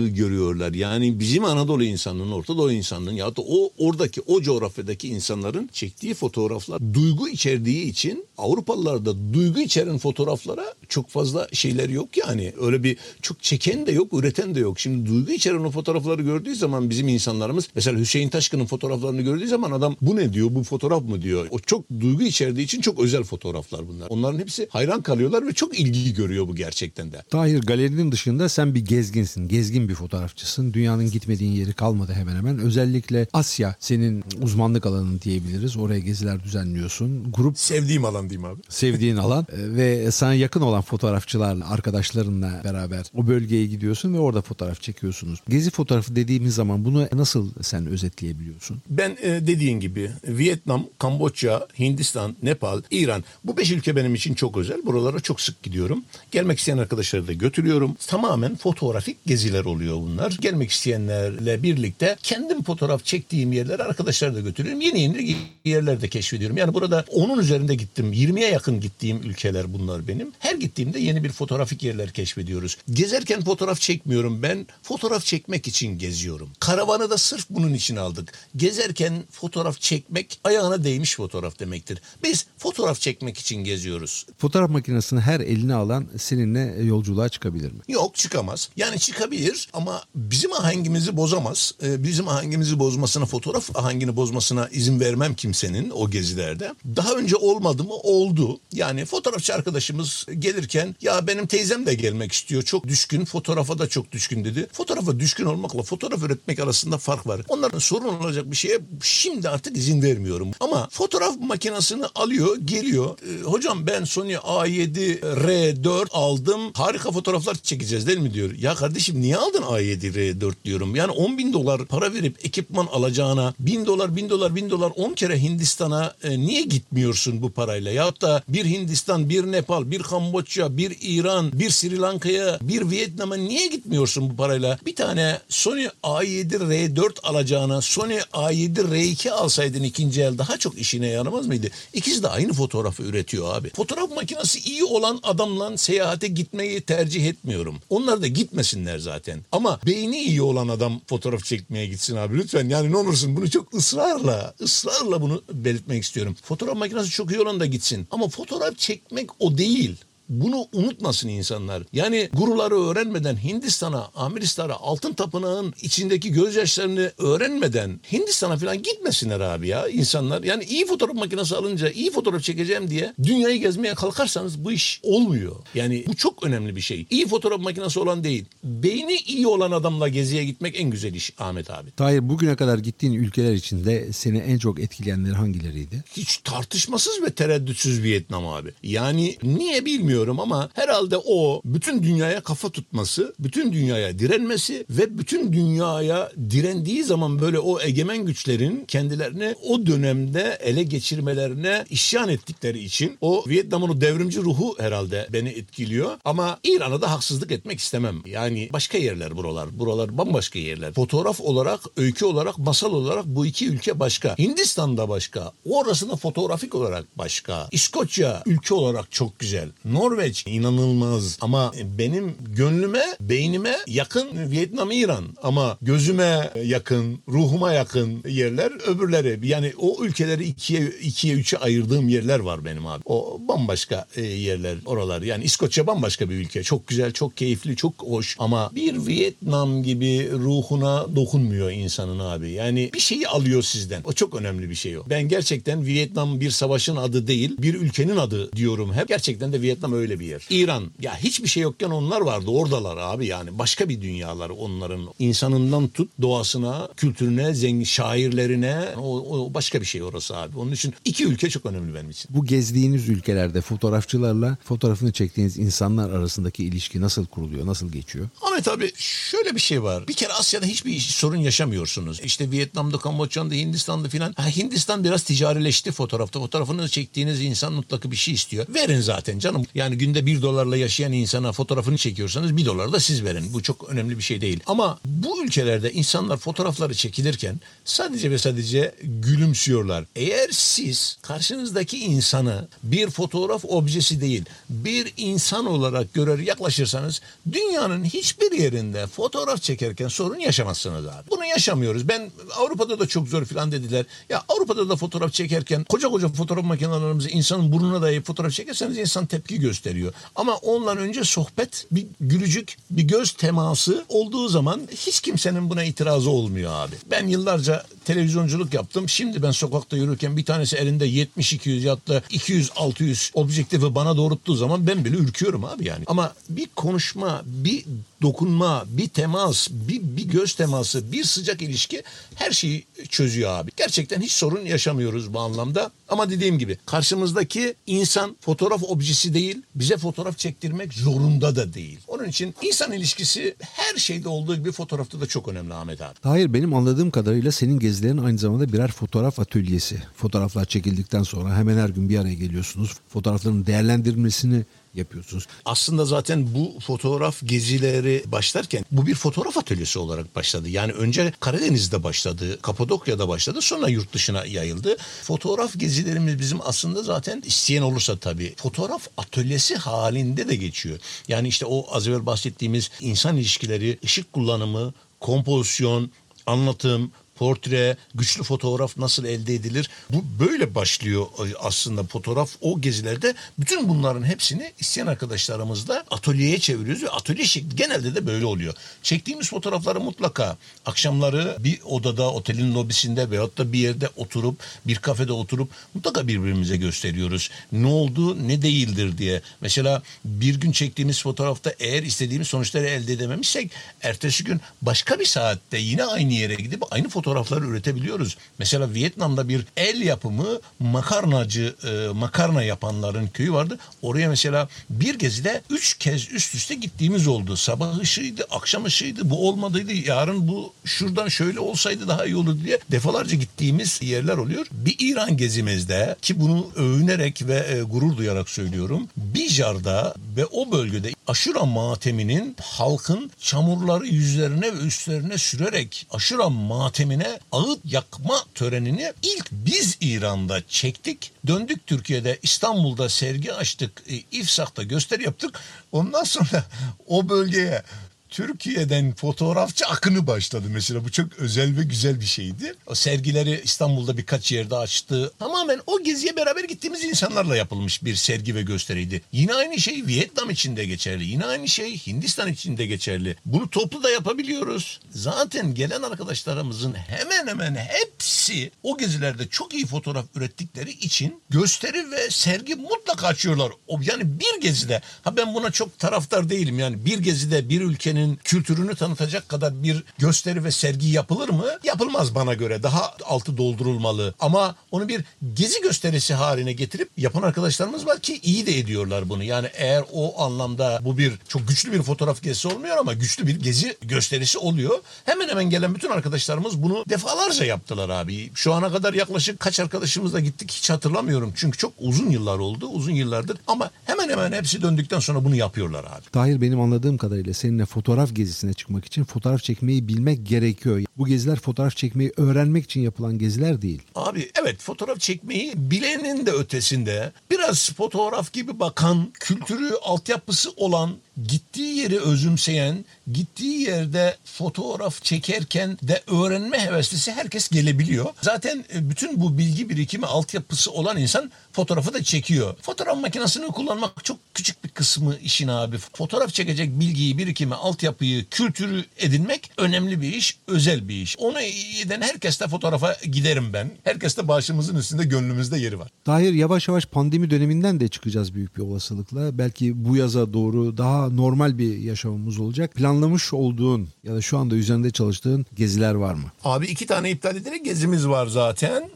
görüyorlar. 0.54 0.74
Yani 0.74 1.20
bizim 1.20 1.46
Anadolu 1.46 1.84
insanının, 1.84 2.32
Orta 2.32 2.58
Doğu 2.58 2.72
insanının 2.72 3.12
ya 3.12 3.36
da 3.36 3.42
o 3.42 3.70
oradaki 3.78 4.22
o 4.22 4.42
coğrafyadaki 4.42 5.08
insanların 5.08 5.70
çektiği 5.74 6.14
fotoğraflar 6.14 6.80
duygu 6.94 7.30
içerdiği 7.30 7.86
için 7.86 8.26
Avrupalılarda 8.38 9.34
duygu 9.34 9.60
içeren 9.60 9.98
fotoğraflara 9.98 10.74
çok 10.90 11.10
fazla 11.10 11.48
şeyler 11.54 11.90
yok 11.90 12.18
yani. 12.18 12.54
Öyle 12.62 12.84
bir 12.84 12.98
çok 13.22 13.44
çeken 13.44 13.88
de 13.88 13.92
yok, 13.92 14.14
üreten 14.14 14.56
de 14.56 14.60
yok. 14.60 14.80
Şimdi 14.80 15.10
duygu 15.10 15.32
içeren 15.32 15.64
o 15.64 15.72
fotoğrafları 15.72 16.22
gördüğü 16.22 16.56
zaman 16.56 16.90
bizim 16.90 17.08
insanlarımız 17.08 17.68
mesela 17.76 18.00
Hüseyin 18.00 18.30
Taşkın'ın 18.30 18.66
fotoğraflarını 18.66 19.22
gördüğü 19.22 19.48
zaman 19.48 19.72
adam 19.72 19.96
bu 20.02 20.16
ne 20.16 20.34
diyor, 20.34 20.48
bu 20.52 20.64
fotoğraf 20.64 21.04
mı 21.04 21.22
diyor. 21.22 21.48
O 21.52 21.60
çok 21.60 21.86
duygu 22.00 22.24
içerdiği 22.24 22.66
için 22.66 22.82
çok 22.82 23.00
özel 23.00 23.24
fotoğraflar 23.24 23.88
bunlar. 23.88 24.08
Onların 24.10 24.40
hepsi 24.40 24.68
hayran 24.70 25.02
kalıyorlar 25.02 25.48
ve 25.48 25.54
çok 25.54 25.80
ilgi 25.80 26.14
görüyor 26.14 26.48
bu 26.48 26.56
gerçekten 26.56 27.12
de. 27.12 27.22
Tahir 27.30 27.62
galerinin 27.62 28.12
dışında 28.12 28.50
sen 28.50 28.76
bir 28.76 28.86
gezginsin. 28.86 29.48
Gezgin 29.48 29.90
bir 29.90 29.96
fotoğrafçısın. 30.40 30.74
Dünyanın 30.74 31.12
gitmediğin 31.12 31.52
yeri 31.52 31.74
kalmadı 31.74 32.14
hemen 32.14 32.36
hemen. 32.36 32.60
Özellikle 32.60 33.28
Asya 33.34 33.76
senin 33.80 34.24
uzmanlık 34.42 34.86
alanın 34.86 35.22
diyebiliriz. 35.22 35.78
Oraya 35.78 36.00
geziler 36.00 36.44
düzenliyorsun. 36.44 37.32
Grup 37.32 37.58
sevdiğim 37.58 38.06
alan 38.06 38.30
diyeyim 38.30 38.46
abi. 38.46 38.62
Sevdiğin 38.70 39.18
alan 39.18 39.46
ve 39.54 40.12
sana 40.12 40.34
yakın 40.34 40.62
olan 40.62 40.70
olan 40.70 40.82
fotoğrafçılarla, 40.82 41.70
arkadaşlarınla 41.70 42.62
beraber 42.64 43.06
o 43.16 43.28
bölgeye 43.28 43.66
gidiyorsun 43.66 44.14
ve 44.14 44.20
orada 44.20 44.42
fotoğraf 44.42 44.82
çekiyorsunuz. 44.82 45.40
Gezi 45.50 45.72
fotoğrafı 45.72 46.16
dediğimiz 46.16 46.56
zaman 46.56 46.86
bunu 46.86 47.08
nasıl 47.14 47.52
sen 47.62 47.86
özetleyebiliyorsun? 47.86 48.82
Ben 48.90 49.18
e, 49.22 49.48
dediğin 49.48 49.80
gibi 49.80 50.12
Vietnam, 50.28 50.86
Kamboçya, 51.00 51.68
Hindistan, 51.80 52.36
Nepal, 52.44 52.82
İran 52.92 53.24
bu 53.44 53.58
beş 53.58 53.72
ülke 53.72 53.96
benim 53.96 54.16
için 54.16 54.34
çok 54.34 54.58
özel. 54.58 54.86
Buralara 54.86 55.20
çok 55.20 55.42
sık 55.42 55.64
gidiyorum. 55.64 56.04
Gelmek 56.32 56.60
isteyen 56.60 56.78
arkadaşları 56.78 57.28
da 57.28 57.34
götürüyorum. 57.34 57.96
Tamamen 58.08 58.56
fotoğrafik 58.56 59.26
geziler 59.26 59.66
oluyor 59.66 59.96
bunlar. 59.96 60.29
Gelmek 60.38 60.72
isteyenlerle 60.72 61.64
birlikte 61.64 62.18
kendim 62.24 62.64
fotoğraf 62.64 63.06
çektiğim 63.06 63.52
yerlere 63.54 63.84
arkadaşları 63.84 64.36
da 64.36 64.40
götürüyorum. 64.40 64.82
Yeni 64.82 65.02
yeni 65.02 65.36
yerler 65.66 66.02
de 66.02 66.10
keşfediyorum. 66.10 66.58
Yani 66.58 66.74
burada 66.74 67.06
onun 67.12 67.40
üzerinde 67.40 67.76
gittim. 67.76 68.14
20'ye 68.14 68.50
yakın 68.50 68.80
gittiğim 68.80 69.18
ülkeler 69.18 69.74
bunlar 69.74 70.08
benim. 70.08 70.32
Her 70.40 70.56
gittiğimde 70.56 71.00
yeni 71.00 71.24
bir 71.24 71.30
fotoğrafik 71.30 71.84
yerler 71.84 72.12
keşfediyoruz. 72.12 72.78
Gezerken 72.92 73.44
fotoğraf 73.44 73.80
çekmiyorum. 73.80 74.44
Ben 74.44 74.68
fotoğraf 74.84 75.26
çekmek 75.26 75.68
için 75.68 75.98
geziyorum. 75.98 76.50
Karavanı 76.60 77.10
da 77.10 77.18
sırf 77.18 77.46
bunun 77.50 77.74
için 77.74 77.96
aldık. 77.96 78.34
Gezerken 78.56 79.24
fotoğraf 79.32 79.80
çekmek 79.82 80.40
ayağına 80.44 80.84
değmiş 80.84 81.16
fotoğraf 81.16 81.60
demektir. 81.60 82.02
Biz 82.24 82.46
fotoğraf 82.58 83.00
çekmek 83.00 83.38
için 83.38 83.64
geziyoruz. 83.64 84.26
Fotoğraf 84.38 84.70
makinesini 84.70 85.20
her 85.20 85.40
eline 85.40 85.74
alan 85.74 86.08
seninle 86.18 86.84
yolculuğa 86.84 87.30
çıkabilir 87.30 87.72
mi? 87.72 87.80
Yok 87.88 88.16
çıkamaz. 88.16 88.70
Yani 88.76 89.00
çıkabilir 89.00 89.70
ama 89.74 90.04
bizim 90.20 90.54
ahengimizi 90.54 91.18
bozamaz. 91.18 91.72
Ee, 91.84 92.04
bizim 92.04 92.28
ahengimizi 92.28 92.80
bozmasına, 92.80 93.26
fotoğraf 93.26 93.76
ahengini 93.76 94.16
bozmasına 94.16 94.68
izin 94.68 95.00
vermem 95.00 95.36
kimsenin 95.36 95.90
o 95.90 96.10
gezilerde. 96.10 96.74
Daha 96.96 97.14
önce 97.14 97.36
olmadı 97.36 97.84
mı? 97.84 97.94
Oldu. 97.94 98.60
Yani 98.72 99.06
fotoğrafçı 99.06 99.54
arkadaşımız 99.54 100.26
gelirken 100.40 100.96
ya 101.02 101.28
benim 101.28 101.48
teyzem 101.48 101.86
de 101.86 101.94
gelmek 101.94 102.32
istiyor. 102.32 102.64
Çok 102.64 102.88
düşkün. 102.88 103.26
Fotoğrafa 103.26 103.80
da 103.80 103.90
çok 103.90 104.12
düşkün 104.12 104.46
dedi. 104.46 104.68
Fotoğrafa 104.72 105.20
düşkün 105.20 105.46
olmakla 105.46 105.84
fotoğraf 105.84 106.24
üretmek 106.24 106.60
arasında 106.60 106.98
fark 106.98 107.28
var. 107.28 107.42
Onların 107.48 107.80
sorun 107.80 108.08
olacak 108.08 108.52
bir 108.52 108.56
şeye 108.56 108.80
şimdi 109.04 109.50
artık 109.50 109.78
izin 109.78 110.02
vermiyorum. 110.02 110.52
Ama 110.60 110.88
fotoğraf 110.92 111.36
makinesini 111.42 112.06
alıyor, 112.16 112.58
geliyor. 112.58 113.18
E, 113.20 113.42
hocam 113.44 113.88
ben 113.88 114.04
Sony 114.04 114.34
A7 114.34 115.20
R4 115.20 116.10
aldım. 116.12 116.62
Harika 116.74 117.12
fotoğraflar 117.12 117.56
çekeceğiz 117.56 118.08
değil 118.08 118.20
mi 118.20 118.34
diyor. 118.34 118.52
Ya 118.54 118.76
kardeşim 118.76 119.22
niye 119.22 119.38
aldın 119.38 119.62
A7 119.62 120.09
R4 120.16 120.54
diyorum. 120.66 120.96
Yani 120.96 121.12
10 121.12 121.38
bin 121.38 121.54
dolar 121.54 121.86
para 121.86 122.14
verip 122.14 122.46
ekipman 122.46 122.88
alacağına 122.92 123.54
bin 123.60 123.86
dolar, 123.86 124.16
bin 124.16 124.30
dolar, 124.30 124.56
bin 124.56 124.70
dolar 124.70 124.92
10 124.96 125.14
kere 125.14 125.42
Hindistan'a 125.42 126.14
e, 126.24 126.40
niye 126.40 126.62
gitmiyorsun 126.62 127.42
bu 127.42 127.52
parayla? 127.52 127.92
Ya 127.92 128.22
da 128.22 128.44
bir 128.48 128.66
Hindistan, 128.66 129.30
bir 129.30 129.44
Nepal, 129.44 129.92
bir 129.92 130.02
Kamboçya, 130.02 130.78
bir 130.78 130.98
İran, 131.02 131.52
bir 131.54 131.70
Sri 131.70 132.00
Lanka'ya, 132.00 132.60
bir 132.62 132.90
Vietnam'a 132.90 133.36
niye 133.36 133.68
gitmiyorsun 133.68 134.30
bu 134.30 134.36
parayla? 134.36 134.80
Bir 134.86 134.96
tane 134.96 135.40
Sony 135.50 135.86
A7 136.04 136.50
R4 136.50 137.22
alacağına 137.24 137.82
Sony 137.82 138.18
A7 138.18 138.76
R2 138.76 139.32
alsaydın 139.32 139.84
ikinci 139.84 140.22
el 140.22 140.38
daha 140.38 140.58
çok 140.58 140.78
işine 140.78 141.08
yaramaz 141.08 141.48
mıydı? 141.48 141.68
İkisi 141.94 142.24
de 142.24 142.28
aynı 142.28 142.54
fotoğrafı 142.54 143.04
üretiyor 143.04 143.56
abi. 143.56 143.70
Fotoğraf 143.70 144.12
makinesi 144.12 144.60
iyi 144.60 144.84
olan 144.84 145.20
adamla 145.24 145.78
seyahate 145.78 146.28
gitmeyi 146.28 146.82
tercih 146.82 147.28
etmiyorum. 147.28 147.76
Onlar 147.90 148.22
da 148.22 148.28
gitmesinler 148.28 149.00
zaten. 149.00 149.40
Ama 149.52 149.80
beyni 150.00 150.22
iyi 150.22 150.42
olan 150.42 150.68
adam 150.68 151.02
fotoğraf 151.08 151.44
çekmeye 151.44 151.88
gitsin 151.88 152.16
abi 152.16 152.38
lütfen. 152.38 152.70
Yani 152.70 152.92
ne 152.92 152.98
olursun 152.98 153.36
bunu 153.38 153.50
çok 153.50 153.74
ısrarla, 153.74 154.54
ısrarla 154.62 155.22
bunu 155.22 155.44
belirtmek 155.54 156.04
istiyorum. 156.04 156.36
Fotoğraf 156.44 156.78
makinesi 156.78 157.10
çok 157.10 157.32
iyi 157.32 157.40
olan 157.40 157.60
da 157.60 157.66
gitsin. 157.66 158.08
Ama 158.12 158.28
fotoğraf 158.28 158.78
çekmek 158.78 159.30
o 159.40 159.58
değil. 159.58 159.96
Bunu 160.30 160.68
unutmasın 160.74 161.30
insanlar. 161.30 161.84
Yani 161.94 162.30
guruları 162.34 162.76
öğrenmeden 162.76 163.44
Hindistan'a, 163.44 164.10
Ameristan'a, 164.16 164.74
altın 164.74 165.14
tapınağın 165.14 165.74
içindeki 165.82 166.32
gözyaşlarını 166.32 167.12
öğrenmeden 167.18 168.00
Hindistan'a 168.12 168.58
falan 168.58 168.84
gitmesinler 168.84 169.40
abi 169.40 169.68
ya 169.68 169.88
insanlar. 169.88 170.44
Yani 170.44 170.64
iyi 170.64 170.86
fotoğraf 170.86 171.16
makinesi 171.16 171.56
alınca 171.56 171.90
iyi 171.90 172.12
fotoğraf 172.12 172.44
çekeceğim 172.44 172.90
diye 172.90 173.14
dünyayı 173.24 173.60
gezmeye 173.60 173.94
kalkarsanız 173.94 174.64
bu 174.66 174.72
iş 174.72 175.00
olmuyor. 175.04 175.56
Yani 175.76 176.04
bu 176.08 176.16
çok 176.16 176.44
önemli 176.44 176.76
bir 176.76 176.82
şey. 176.82 177.06
İyi 177.10 177.28
fotoğraf 177.28 177.60
makinesi 177.60 178.00
olan 178.00 178.24
değil. 178.24 178.46
Beyni 178.64 179.16
iyi 179.16 179.48
olan 179.48 179.72
adamla 179.72 180.08
geziye 180.08 180.46
gitmek 180.46 180.80
en 180.80 180.90
güzel 180.90 181.14
iş 181.14 181.34
Ahmet 181.40 181.72
abi. 181.72 181.92
Tahir 181.92 182.30
bugüne 182.30 182.56
kadar 182.56 182.78
gittiğin 182.78 183.14
ülkeler 183.14 183.54
içinde 183.54 184.14
seni 184.14 184.38
en 184.38 184.58
çok 184.58 184.80
etkileyenler 184.80 185.32
hangileriydi? 185.32 186.04
Hiç 186.18 186.38
tartışmasız 186.38 187.22
ve 187.24 187.30
tereddütsüz 187.30 188.04
Vietnam 188.04 188.48
abi. 188.48 188.74
Yani 188.84 189.38
niye 189.44 189.86
bilmiyorum 189.86 190.19
bilmiyorum 190.20 190.40
ama 190.40 190.70
herhalde 190.74 191.18
o 191.18 191.62
bütün 191.66 192.04
dünyaya 192.04 192.42
kafa 192.42 192.70
tutması, 192.70 193.34
bütün 193.40 193.74
dünyaya 193.74 194.20
direnmesi 194.20 194.86
ve 194.90 195.18
bütün 195.18 195.54
dünyaya 195.54 196.32
direndiği 196.50 197.04
zaman 197.04 197.42
böyle 197.42 197.60
o 197.60 197.82
egemen 197.82 198.26
güçlerin 198.26 198.86
kendilerini 198.86 199.56
o 199.64 199.86
dönemde 199.86 200.58
ele 200.62 200.84
geçirmelerine 200.84 201.86
isyan 201.90 202.30
ettikleri 202.30 202.80
için 202.80 203.18
o 203.22 203.44
Vietnam'ın 203.48 203.90
o 203.90 204.02
devrimci 204.02 204.40
ruhu 204.40 204.76
herhalde 204.80 205.28
beni 205.34 205.50
etkiliyor. 205.50 206.18
Ama 206.26 206.60
İran'a 206.64 207.02
da 207.02 207.12
haksızlık 207.12 207.52
etmek 207.52 207.80
istemem. 207.80 208.22
Yani 208.26 208.70
başka 208.74 208.98
yerler 208.98 209.38
buralar. 209.38 209.80
Buralar 209.80 210.18
bambaşka 210.18 210.60
yerler. 210.60 210.94
Fotoğraf 210.94 211.42
olarak, 211.42 211.80
öykü 211.98 212.26
olarak, 212.26 212.58
masal 212.58 212.94
olarak 212.94 213.26
bu 213.26 213.46
iki 213.46 213.70
ülke 213.70 214.00
başka. 214.00 214.38
Hindistan'da 214.38 215.10
başka. 215.10 215.52
Orası 215.66 216.10
da 216.10 216.16
fotoğrafik 216.16 216.76
olarak 216.76 217.06
başka. 217.18 217.68
İskoçya 217.72 218.44
ülke 218.46 218.74
olarak 218.74 219.12
çok 219.12 219.40
güzel. 219.40 219.70
Norveç 219.86 220.09
Norveç 220.10 220.48
inanılmaz 220.48 221.38
ama 221.42 221.72
benim 221.98 222.36
gönlüme, 222.56 223.04
beynime 223.22 223.76
yakın 223.88 224.52
Vietnam, 224.52 224.92
İran 224.92 225.26
ama 225.44 225.78
gözüme 225.82 226.52
yakın, 226.64 227.20
ruhuma 227.28 227.74
yakın 227.74 228.24
yerler 228.28 228.72
öbürleri. 228.88 229.48
Yani 229.48 229.74
o 229.78 230.04
ülkeleri 230.04 230.44
ikiye, 230.44 230.92
ikiye 231.02 231.36
üçe 231.36 231.58
ayırdığım 231.58 232.10
yerler 232.10 232.40
var 232.40 232.66
benim 232.66 232.88
abi. 232.88 233.02
O 233.06 233.42
bambaşka 233.48 234.08
e, 234.16 234.22
yerler 234.22 234.78
oralar. 234.86 235.22
Yani 235.22 235.44
İskoçya 235.44 235.88
bambaşka 235.88 236.30
bir 236.30 236.36
ülke. 236.36 236.64
Çok 236.64 236.88
güzel, 236.88 237.12
çok 237.12 237.38
keyifli, 237.38 237.76
çok 237.76 237.94
hoş 237.98 238.36
ama 238.40 238.72
bir 238.76 239.08
Vietnam 239.08 239.84
gibi 239.84 240.30
ruhuna 240.32 241.16
dokunmuyor 241.16 241.72
insanın 241.72 242.20
abi. 242.20 242.52
Yani 242.52 242.90
bir 242.94 243.00
şeyi 243.00 243.28
alıyor 243.28 243.62
sizden. 243.62 244.02
O 244.06 244.14
çok 244.14 244.36
önemli 244.36 244.70
bir 244.70 244.76
şey 244.76 244.98
o. 244.98 245.04
Ben 245.10 245.28
gerçekten 245.30 245.86
Vietnam 245.86 246.40
bir 246.40 246.52
savaşın 246.52 246.96
adı 246.96 247.28
değil, 247.28 247.56
bir 247.60 247.74
ülkenin 247.74 248.18
adı 248.18 248.52
diyorum 248.52 248.94
hep. 248.94 249.08
Gerçekten 249.08 249.54
de 249.54 249.62
Vietnam 249.62 249.99
bir 250.04 250.26
yer. 250.26 250.48
İran 250.50 250.92
ya 251.02 251.18
hiçbir 251.18 251.48
şey 251.48 251.64
yokken 251.64 251.90
onlar 251.90 252.22
vardı 252.22 252.52
oradalar 252.52 252.98
abi 252.98 253.28
yani 253.28 253.60
başka 253.60 253.90
bir 253.90 254.02
dünyalar 254.02 254.50
onların 254.50 255.10
insanından 255.20 255.88
tut 255.88 256.10
doğasına 256.22 256.90
kültürüne 256.98 257.54
zengin 257.54 257.84
şairlerine 257.84 258.86
o, 258.98 259.20
o 259.20 259.54
başka 259.54 259.82
bir 259.82 259.86
şey 259.86 260.04
orası 260.04 260.38
abi. 260.38 260.58
Onun 260.58 260.72
için 260.72 260.94
iki 261.06 261.26
ülke 261.26 261.50
çok 261.50 261.66
önemli 261.66 261.96
benim 261.96 262.10
için. 262.10 262.32
Bu 262.36 262.46
gezdiğiniz 262.46 263.10
ülkelerde 263.10 263.62
fotoğrafçılarla 263.62 264.58
fotoğrafını 264.64 265.12
çektiğiniz 265.12 265.58
insanlar 265.58 266.10
arasındaki 266.10 266.64
ilişki 266.64 267.02
nasıl 267.02 267.26
kuruluyor 267.26 267.66
nasıl 267.66 267.92
geçiyor? 267.92 268.30
Ahmet 268.42 268.68
abi 268.68 268.92
şöyle 268.98 269.56
bir 269.56 269.60
şey 269.60 269.84
var. 269.84 270.08
Bir 270.08 270.14
kere 270.14 270.34
Asya'da 270.34 270.66
hiçbir 270.66 271.00
sorun 271.00 271.38
yaşamıyorsunuz. 271.38 272.22
İşte 272.24 272.52
Vietnam'da, 272.52 272.98
Kamboçya'da, 272.98 273.54
Hindistan'da 273.54 274.10
filan. 274.10 274.34
Ha, 274.38 274.48
Hindistan 274.48 275.04
biraz 275.04 275.24
ticarileşti 275.24 275.92
fotoğrafta. 275.92 276.40
Fotoğrafını 276.40 276.90
çektiğiniz 276.90 277.42
insan 277.42 277.74
mutlaka 277.74 278.12
bir 278.12 278.16
şey 278.16 278.34
istiyor. 278.34 278.66
Verin 278.70 279.02
zaten 279.02 279.40
canım. 279.40 279.66
Yani 279.80 279.98
günde 279.98 280.26
bir 280.26 280.42
dolarla 280.42 280.78
yaşayan 280.78 281.12
insana 281.12 281.52
fotoğrafını 281.52 281.98
çekiyorsanız 281.98 282.58
bir 282.58 282.66
dolar 282.66 282.94
da 282.94 283.00
siz 283.00 283.24
verin. 283.24 283.54
Bu 283.54 283.64
çok 283.64 283.90
önemli 283.90 284.18
bir 284.18 284.24
şey 284.24 284.42
değil. 284.42 284.60
Ama 284.66 285.00
bu 285.06 285.44
ülkelerde 285.44 285.92
insanlar 285.92 286.38
fotoğrafları 286.38 286.94
çekilirken 286.94 287.60
sadece 287.86 288.32
ve 288.32 288.38
sadece 288.38 288.96
gülümsüyorlar. 289.04 290.06
Eğer 290.16 290.50
siz 290.52 291.18
karşınızdaki 291.22 291.98
insanı 292.00 292.68
bir 292.84 293.10
fotoğraf 293.10 293.66
objesi 293.66 294.22
değil 294.22 294.46
bir 294.70 295.14
insan 295.18 295.66
olarak 295.66 296.14
görer 296.14 296.40
yaklaşırsanız 296.40 297.22
dünyanın 297.52 298.04
hiçbir 298.04 298.52
yerinde 298.52 299.08
fotoğraf 299.08 299.62
çekerken 299.62 300.08
sorun 300.08 300.40
yaşamazsınız 300.40 301.06
abi. 301.08 301.30
Bunu 301.32 301.46
yaşamıyoruz. 301.46 302.08
Ben 302.08 302.32
Avrupa'da 302.58 303.00
da 303.00 303.08
çok 303.08 303.28
zor 303.28 303.46
falan 303.46 303.72
dediler. 303.72 304.06
Ya 304.30 304.44
Avrupa'da 304.50 304.90
da 304.90 304.96
fotoğraf 304.96 305.34
çekerken 305.34 305.84
koca 305.84 306.10
koca 306.10 306.28
fotoğraf 306.28 306.66
makinelerimizi 306.66 307.30
insanın 307.30 307.72
burnuna 307.72 308.02
dayayıp 308.02 308.26
fotoğraf 308.26 308.52
çekerseniz 308.52 308.98
insan 308.98 309.26
tepki 309.26 309.60
gösteriyor. 309.70 310.14
Ama 310.36 310.56
ondan 310.56 310.98
önce 310.98 311.24
sohbet, 311.24 311.88
bir 311.92 312.06
gülücük, 312.20 312.78
bir 312.90 313.04
göz 313.04 313.32
teması 313.32 314.06
olduğu 314.10 314.48
zaman 314.48 314.82
hiç 314.92 315.20
kimsenin 315.22 315.70
buna 315.70 315.84
itirazı 315.84 316.30
olmuyor 316.30 316.72
abi. 316.74 316.96
Ben 317.12 317.28
yıllarca 317.28 317.86
televizyonculuk 318.10 318.74
yaptım. 318.74 319.10
Şimdi 319.10 319.44
ben 319.44 319.52
sokakta 319.52 319.98
yürürken 319.98 320.38
bir 320.38 320.46
tanesi 320.46 320.76
elinde 320.76 321.10
70-200 321.10 321.80
ya 321.80 321.98
da 322.08 322.18
200-600 322.20 323.32
objektifi 323.34 323.96
bana 323.96 324.18
doğrulttuğu 324.18 324.56
zaman 324.56 324.88
ben 324.88 325.06
bile 325.06 325.18
ürküyorum 325.18 325.66
abi 325.66 325.88
yani. 325.88 326.04
Ama 326.08 326.34
bir 326.50 326.68
konuşma, 326.76 327.42
bir 327.46 327.86
dokunma, 328.22 328.86
bir 328.88 329.08
temas, 329.08 329.68
bir, 329.72 330.02
bir 330.02 330.24
göz 330.24 330.54
teması, 330.54 331.12
bir 331.12 331.24
sıcak 331.24 331.62
ilişki 331.62 332.04
her 332.36 332.52
şeyi 332.52 332.84
çözüyor 333.10 333.52
abi. 333.52 333.72
Gerçekten 333.78 334.22
hiç 334.22 334.32
sorun 334.32 334.66
yaşamıyoruz 334.66 335.34
bu 335.34 335.40
anlamda. 335.40 335.92
Ama 336.10 336.30
dediğim 336.30 336.60
gibi 336.60 336.78
karşımızdaki 336.86 337.74
insan 337.88 338.38
fotoğraf 338.42 338.84
objesi 338.84 339.34
değil, 339.34 339.62
bize 339.76 339.98
fotoğraf 339.98 340.38
çektirmek 340.38 340.94
zorunda 340.94 341.56
da 341.56 341.74
değil. 341.74 342.00
Onun 342.08 342.26
için 342.26 342.56
insan 342.62 342.92
ilişkisi 342.92 343.56
her 343.60 343.98
şeyde 343.98 344.30
olduğu 344.30 344.56
gibi 344.56 344.72
fotoğrafta 344.72 345.22
da 345.22 345.26
çok 345.26 345.48
önemli 345.48 345.74
Ahmet 345.74 346.02
abi. 346.02 346.16
Hayır 346.22 346.54
benim 346.54 346.74
anladığım 346.74 347.12
kadarıyla 347.12 347.52
senin 347.52 347.80
gezilerin 348.00 348.26
aynı 348.26 348.38
zamanda 348.38 348.74
birer 348.74 348.92
fotoğraf 348.92 349.40
atölyesi. 349.40 350.02
Fotoğraflar 350.16 350.66
çekildikten 350.66 351.24
sonra 351.24 351.56
hemen 351.58 351.78
her 351.78 351.90
gün 351.90 352.10
bir 352.10 352.20
araya 352.20 352.34
geliyorsunuz. 352.34 352.92
Fotoğrafların 353.10 353.66
değerlendirmesini 353.66 354.66
yapıyorsunuz. 354.94 355.48
Aslında 355.66 356.06
zaten 356.06 356.54
bu 356.54 356.80
fotoğraf 356.80 357.42
gezileri 357.46 358.24
başlarken 358.26 358.86
bu 358.92 359.08
bir 359.08 359.16
fotoğraf 359.16 359.58
atölyesi 359.58 360.00
olarak 360.00 360.36
başladı. 360.36 360.70
Yani 360.70 360.92
önce 360.92 361.34
Karadeniz'de 361.40 362.04
başladı, 362.04 362.62
Kapadokya'da 362.62 363.28
başladı, 363.28 363.62
sonra 363.62 363.90
yurt 363.90 364.14
dışına 364.14 364.46
yayıldı. 364.46 364.98
Fotoğraf 365.24 365.80
gezilerimiz 365.80 366.40
bizim 366.40 366.60
aslında 366.64 367.04
zaten 367.04 367.44
isteyen 367.46 367.82
olursa 367.82 368.18
tabii 368.18 368.54
fotoğraf 368.58 369.08
atölyesi 369.18 369.76
halinde 369.76 370.48
de 370.48 370.56
geçiyor. 370.56 371.00
Yani 371.28 371.48
işte 371.48 371.66
o 371.66 371.86
az 371.92 372.08
evvel 372.08 372.26
bahsettiğimiz 372.26 372.92
insan 373.02 373.38
ilişkileri, 373.38 374.00
ışık 374.04 374.34
kullanımı, 374.34 374.94
kompozisyon, 375.20 376.12
anlatım, 376.46 377.12
portre, 377.40 377.98
güçlü 378.16 378.44
fotoğraf 378.44 378.98
nasıl 378.98 379.26
elde 379.26 379.56
edilir? 379.56 379.90
Bu 380.10 380.24
böyle 380.40 380.76
başlıyor 380.76 381.28
aslında 381.60 382.04
fotoğraf 382.04 382.50
o 382.62 382.82
gezilerde. 382.82 383.34
Bütün 383.60 383.90
bunların 383.90 384.24
hepsini 384.24 384.74
isteyen 384.80 385.08
arkadaşlarımızla 385.08 386.04
atölyeye 386.12 386.60
çeviriyoruz 386.60 387.04
ve 387.04 387.10
atölye 387.10 387.46
şekli 387.46 387.76
genelde 387.76 388.16
de 388.16 388.28
böyle 388.28 388.46
oluyor. 388.46 388.74
Çektiğimiz 389.04 389.50
fotoğrafları 389.50 390.00
mutlaka 390.00 390.58
akşamları 390.86 391.58
bir 391.60 391.80
odada, 391.86 392.34
otelin 392.34 392.76
lobisinde 392.76 393.32
veyahut 393.32 393.58
da 393.58 393.74
bir 393.74 393.80
yerde 393.80 394.10
oturup, 394.16 394.60
bir 394.88 394.96
kafede 394.96 395.34
oturup 395.34 395.70
mutlaka 395.94 396.28
birbirimize 396.28 396.78
gösteriyoruz. 396.78 397.50
Ne 397.72 397.88
oldu, 397.88 398.48
ne 398.48 398.62
değildir 398.62 399.18
diye. 399.18 399.42
Mesela 399.62 400.02
bir 400.26 400.56
gün 400.56 400.72
çektiğimiz 400.72 401.22
fotoğrafta 401.22 401.74
eğer 401.80 402.04
istediğimiz 402.04 402.48
sonuçları 402.48 402.86
elde 402.86 403.14
edememişsek 403.14 403.72
ertesi 404.02 404.44
gün 404.44 404.62
başka 404.82 405.20
bir 405.20 405.26
saatte 405.26 405.78
yine 405.78 406.04
aynı 406.04 406.34
yere 406.34 406.56
gidip 406.56 406.84
aynı 406.92 407.10
fotoğraf 407.10 407.29
fotoğrafları 407.30 407.66
üretebiliyoruz. 407.66 408.38
Mesela 408.60 408.94
Vietnam'da 408.94 409.50
bir 409.50 409.66
el 409.78 410.02
yapımı 410.02 410.60
makarnacı 410.80 411.76
e, 411.84 412.14
makarna 412.14 412.64
yapanların 412.64 413.28
köyü 413.28 413.54
vardı. 413.54 413.78
Oraya 414.02 414.30
mesela 414.30 414.70
bir 414.90 415.20
gezide 415.20 415.62
üç 415.70 415.98
kez 415.98 416.32
üst 416.32 416.56
üste 416.56 416.76
gittiğimiz 416.76 417.28
oldu. 417.28 417.58
Sabah 417.58 418.00
ışığıydı, 418.00 418.46
akşam 418.52 418.86
ışığıydı, 418.86 419.30
bu 419.30 419.48
olmadıydı. 419.48 419.94
Yarın 419.94 420.48
bu 420.48 420.74
şuradan 420.86 421.28
şöyle 421.28 421.60
olsaydı 421.60 422.08
daha 422.08 422.26
iyi 422.26 422.36
olurdu 422.36 422.60
diye 422.66 422.80
defalarca 422.92 423.38
gittiğimiz 423.38 424.00
yerler 424.02 424.38
oluyor. 424.38 424.66
Bir 424.72 424.96
İran 425.00 425.38
gezimizde 425.38 426.16
ki 426.22 426.40
bunu 426.40 426.68
övünerek 426.76 427.48
ve 427.48 427.68
e, 427.70 427.82
gurur 427.82 428.18
duyarak 428.18 428.50
söylüyorum. 428.50 429.08
Bijar'da 429.18 430.14
ve 430.38 430.46
o 430.46 430.72
bölgede 430.72 431.12
aşura 431.28 431.66
mateminin 431.66 432.56
halkın 432.62 433.32
çamurları 433.42 434.08
yüzlerine 434.08 434.74
ve 434.74 434.78
üstlerine 434.78 435.38
sürerek 435.38 436.08
aşura 436.12 436.50
matemine 436.50 437.19
üzerine 437.20 437.40
ağıt 437.52 437.80
yakma 437.86 438.46
törenini 438.56 439.14
ilk 439.22 439.52
biz 439.52 439.98
İran'da 440.02 440.68
çektik. 440.68 441.32
Döndük 441.48 441.88
Türkiye'de 441.88 442.40
İstanbul'da 442.42 443.10
sergi 443.10 443.54
açtık. 443.54 444.04
E, 444.10 444.16
İfsah'ta 444.32 444.84
gösteri 444.84 445.24
yaptık. 445.24 445.60
Ondan 445.92 446.24
sonra 446.24 446.64
o 447.08 447.30
bölgeye 447.30 447.84
Türkiye'den 448.30 449.14
fotoğrafçı 449.16 449.86
akını 449.86 450.28
başladı 450.28 450.68
mesela. 450.70 451.06
Bu 451.06 451.12
çok 451.12 451.34
özel 451.38 451.78
ve 451.78 451.84
güzel 451.84 452.20
bir 452.20 452.26
şeydi. 452.26 452.74
O 452.88 452.96
sergileri 452.96 453.62
İstanbul'da 453.64 454.18
birkaç 454.18 454.52
yerde 454.52 454.76
açtı. 454.76 455.32
Tamamen 455.40 455.80
o 455.88 456.04
geziye 456.04 456.36
beraber 456.36 456.64
gittiğimiz 456.64 457.04
insanlarla 457.04 457.56
yapılmış 457.56 458.04
bir 458.04 458.16
sergi 458.16 458.56
ve 458.56 458.62
gösteriydi. 458.62 459.22
Yine 459.32 459.54
aynı 459.54 459.80
şey 459.80 460.08
Vietnam 460.08 460.50
için 460.50 460.78
de 460.78 460.86
geçerli. 460.86 461.26
Yine 461.26 461.46
aynı 461.46 461.68
şey 461.68 461.98
Hindistan 461.98 462.52
için 462.52 462.78
de 462.78 462.86
geçerli. 462.86 463.36
Bunu 463.46 463.70
toplu 463.70 464.04
da 464.04 464.10
yapabiliyoruz. 464.10 465.00
Zaten 465.12 465.74
gelen 465.74 466.02
arkadaşlarımızın 466.02 466.94
hemen 466.94 467.48
hemen 467.48 467.76
hepsi 467.76 468.72
o 468.84 468.98
gezilerde 468.98 469.48
çok 469.48 469.74
iyi 469.74 469.86
fotoğraf 469.86 470.26
ürettikleri 470.36 470.92
için 470.92 471.42
gösteri 471.50 472.12
ve 472.12 472.30
sergi 472.30 472.76
mutlaka 472.76 473.28
açıyorlar. 473.28 473.72
Yani 474.02 474.40
bir 474.40 474.62
gezide 474.62 475.02
ha 475.22 475.38
ben 475.38 475.54
buna 475.54 475.72
çok 475.72 476.00
taraftar 476.00 476.50
değilim. 476.50 476.80
Yani 476.80 477.06
bir 477.06 477.20
gezide 477.20 477.70
bir 477.70 477.82
ülkenin 477.82 478.19
ülkenin 478.20 478.40
kültürünü 478.44 478.96
tanıtacak 478.96 479.50
kadar 479.50 479.84
bir 479.84 480.04
gösteri 480.18 480.64
ve 480.64 480.72
sergi 480.72 481.08
yapılır 481.08 481.50
mı? 481.50 481.66
Yapılmaz 481.84 482.36
bana 482.36 482.54
göre. 482.54 482.84
Daha 482.84 483.14
altı 483.26 483.58
doldurulmalı. 483.58 484.34
Ama 484.40 484.76
onu 484.92 485.08
bir 485.08 485.24
gezi 485.54 485.82
gösterisi 485.82 486.34
haline 486.34 486.74
getirip 486.74 487.10
yapan 487.18 487.42
arkadaşlarımız 487.42 488.06
var 488.06 488.20
ki 488.20 488.40
iyi 488.44 488.66
de 488.66 488.80
ediyorlar 488.80 489.30
bunu. 489.30 489.44
Yani 489.44 489.68
eğer 489.74 490.04
o 490.14 490.42
anlamda 490.42 491.00
bu 491.02 491.18
bir 491.18 491.34
çok 491.48 491.68
güçlü 491.68 491.94
bir 491.94 492.02
fotoğraf 492.02 492.42
gezisi 492.44 492.68
olmuyor 492.68 492.98
ama 492.98 493.14
güçlü 493.14 493.48
bir 493.48 493.60
gezi 493.60 493.98
gösterisi 494.02 494.58
oluyor. 494.58 495.00
Hemen 495.26 495.48
hemen 495.48 495.70
gelen 495.70 495.96
bütün 495.96 496.10
arkadaşlarımız 496.10 496.84
bunu 496.84 497.04
defalarca 497.10 497.66
yaptılar 497.66 498.10
abi. 498.10 498.52
Şu 498.56 498.74
ana 498.74 498.92
kadar 498.92 499.14
yaklaşık 499.14 499.60
kaç 499.60 499.80
arkadaşımızla 499.80 500.40
gittik 500.40 500.72
hiç 500.72 500.90
hatırlamıyorum. 500.90 501.54
Çünkü 501.56 501.78
çok 501.78 501.94
uzun 502.00 502.30
yıllar 502.30 502.60
oldu. 502.60 502.88
Uzun 502.88 503.12
yıllardır 503.12 503.58
ama 503.68 503.92
hemen 504.06 504.30
hemen 504.30 504.52
hepsi 504.52 504.82
döndükten 504.82 505.20
sonra 505.20 505.46
bunu 505.46 505.56
yapıyorlar 505.56 506.04
abi. 506.04 506.30
Tahir 506.32 506.62
benim 506.62 506.82
anladığım 506.82 507.18
kadarıyla 507.18 507.54
seninle 507.54 507.86
fotoğraf 507.86 508.09
fotoğraf 508.10 508.36
gezisine 508.36 508.74
çıkmak 508.74 509.06
için 509.06 509.24
fotoğraf 509.24 509.64
çekmeyi 509.64 510.08
bilmek 510.08 510.48
gerekiyor. 510.48 511.02
Bu 511.18 511.26
geziler 511.26 511.60
fotoğraf 511.60 511.96
çekmeyi 511.96 512.34
öğrenmek 512.38 512.86
için 512.86 513.02
yapılan 513.02 513.38
geziler 513.38 513.82
değil. 513.82 514.02
Abi 514.16 514.52
evet 514.62 514.82
fotoğraf 514.82 515.20
çekmeyi 515.20 515.74
bilenin 515.76 516.46
de 516.46 516.52
ötesinde 516.52 517.32
biraz 517.52 517.94
fotoğraf 517.94 518.54
gibi 518.54 518.80
bakan, 518.80 519.32
kültürü, 519.40 519.92
altyapısı 520.04 520.72
olan 520.72 521.12
gittiği 521.48 521.98
yeri 521.98 522.20
özümseyen, 522.20 523.06
gittiği 523.32 523.82
yerde 523.82 524.38
fotoğraf 524.46 525.24
çekerken 525.24 525.98
de 526.04 526.24
öğrenme 526.28 526.80
heveslisi 526.80 527.32
herkes 527.32 527.70
gelebiliyor. 527.70 528.26
Zaten 528.42 528.86
e, 528.94 529.10
bütün 529.10 529.42
bu 529.42 529.58
bilgi 529.58 529.90
birikimi 529.90 530.26
altyapısı 530.26 530.92
olan 530.92 531.18
insan 531.18 531.52
fotoğrafı 531.72 532.14
da 532.14 532.24
çekiyor. 532.24 532.76
Fotoğraf 532.82 533.22
makinesini 533.22 533.68
kullanmak 533.68 534.26
çok 534.26 534.38
küçük 534.54 534.84
bir 534.84 534.90
kısmı 534.90 535.36
işin 535.38 535.68
abi. 535.68 535.98
Fotoğraf 535.98 536.54
çekecek 536.54 537.00
bilgiyi, 537.00 537.38
birikimi, 537.38 537.76
altyapıyı, 537.76 538.46
kültürü 538.50 539.06
edinmek 539.18 539.72
önemli 539.78 540.22
bir 540.22 540.34
iş, 540.34 540.58
özel 540.68 541.08
bir 541.08 541.22
iş. 541.22 541.36
Onu 541.38 541.62
eden 542.06 542.22
herkes 542.22 542.60
de 542.60 542.68
fotoğrafa 542.68 543.14
giderim 543.14 543.74
ben. 543.74 543.92
Herkes 544.04 544.38
de 544.38 544.48
başımızın 544.48 544.96
üstünde 544.96 545.24
gönlümüzde 545.24 545.78
yeri 545.78 546.00
var. 546.00 546.10
Tahir 546.26 546.54
yavaş 546.54 546.88
yavaş 546.88 547.06
pandemi 547.06 547.50
döneminden 547.50 548.00
de 548.00 548.08
çıkacağız 548.08 548.56
büyük 548.56 548.78
bir 548.78 548.82
olasılıkla. 548.82 549.58
Belki 549.58 550.06
bu 550.06 550.16
yaza 550.16 550.54
doğru 550.54 550.98
daha 550.98 551.29
normal 551.38 551.78
bir 551.78 551.98
yaşamımız 551.98 552.60
olacak. 552.60 552.96
Planlamış 552.96 553.54
olduğun 553.54 554.08
ya 554.24 554.36
da 554.36 554.42
şu 554.42 554.58
anda 554.58 554.76
üzerinde 554.76 555.12
çalıştığın 555.12 555.66
geziler 555.76 556.14
var 556.14 556.34
mı? 556.34 556.44
Abi 556.64 556.86
iki 556.88 557.06
tane 557.08 557.32
iptal 557.32 557.56
edilen 557.56 557.84
gezimiz 557.84 558.28
var 558.28 558.48
zaten. 558.48 559.10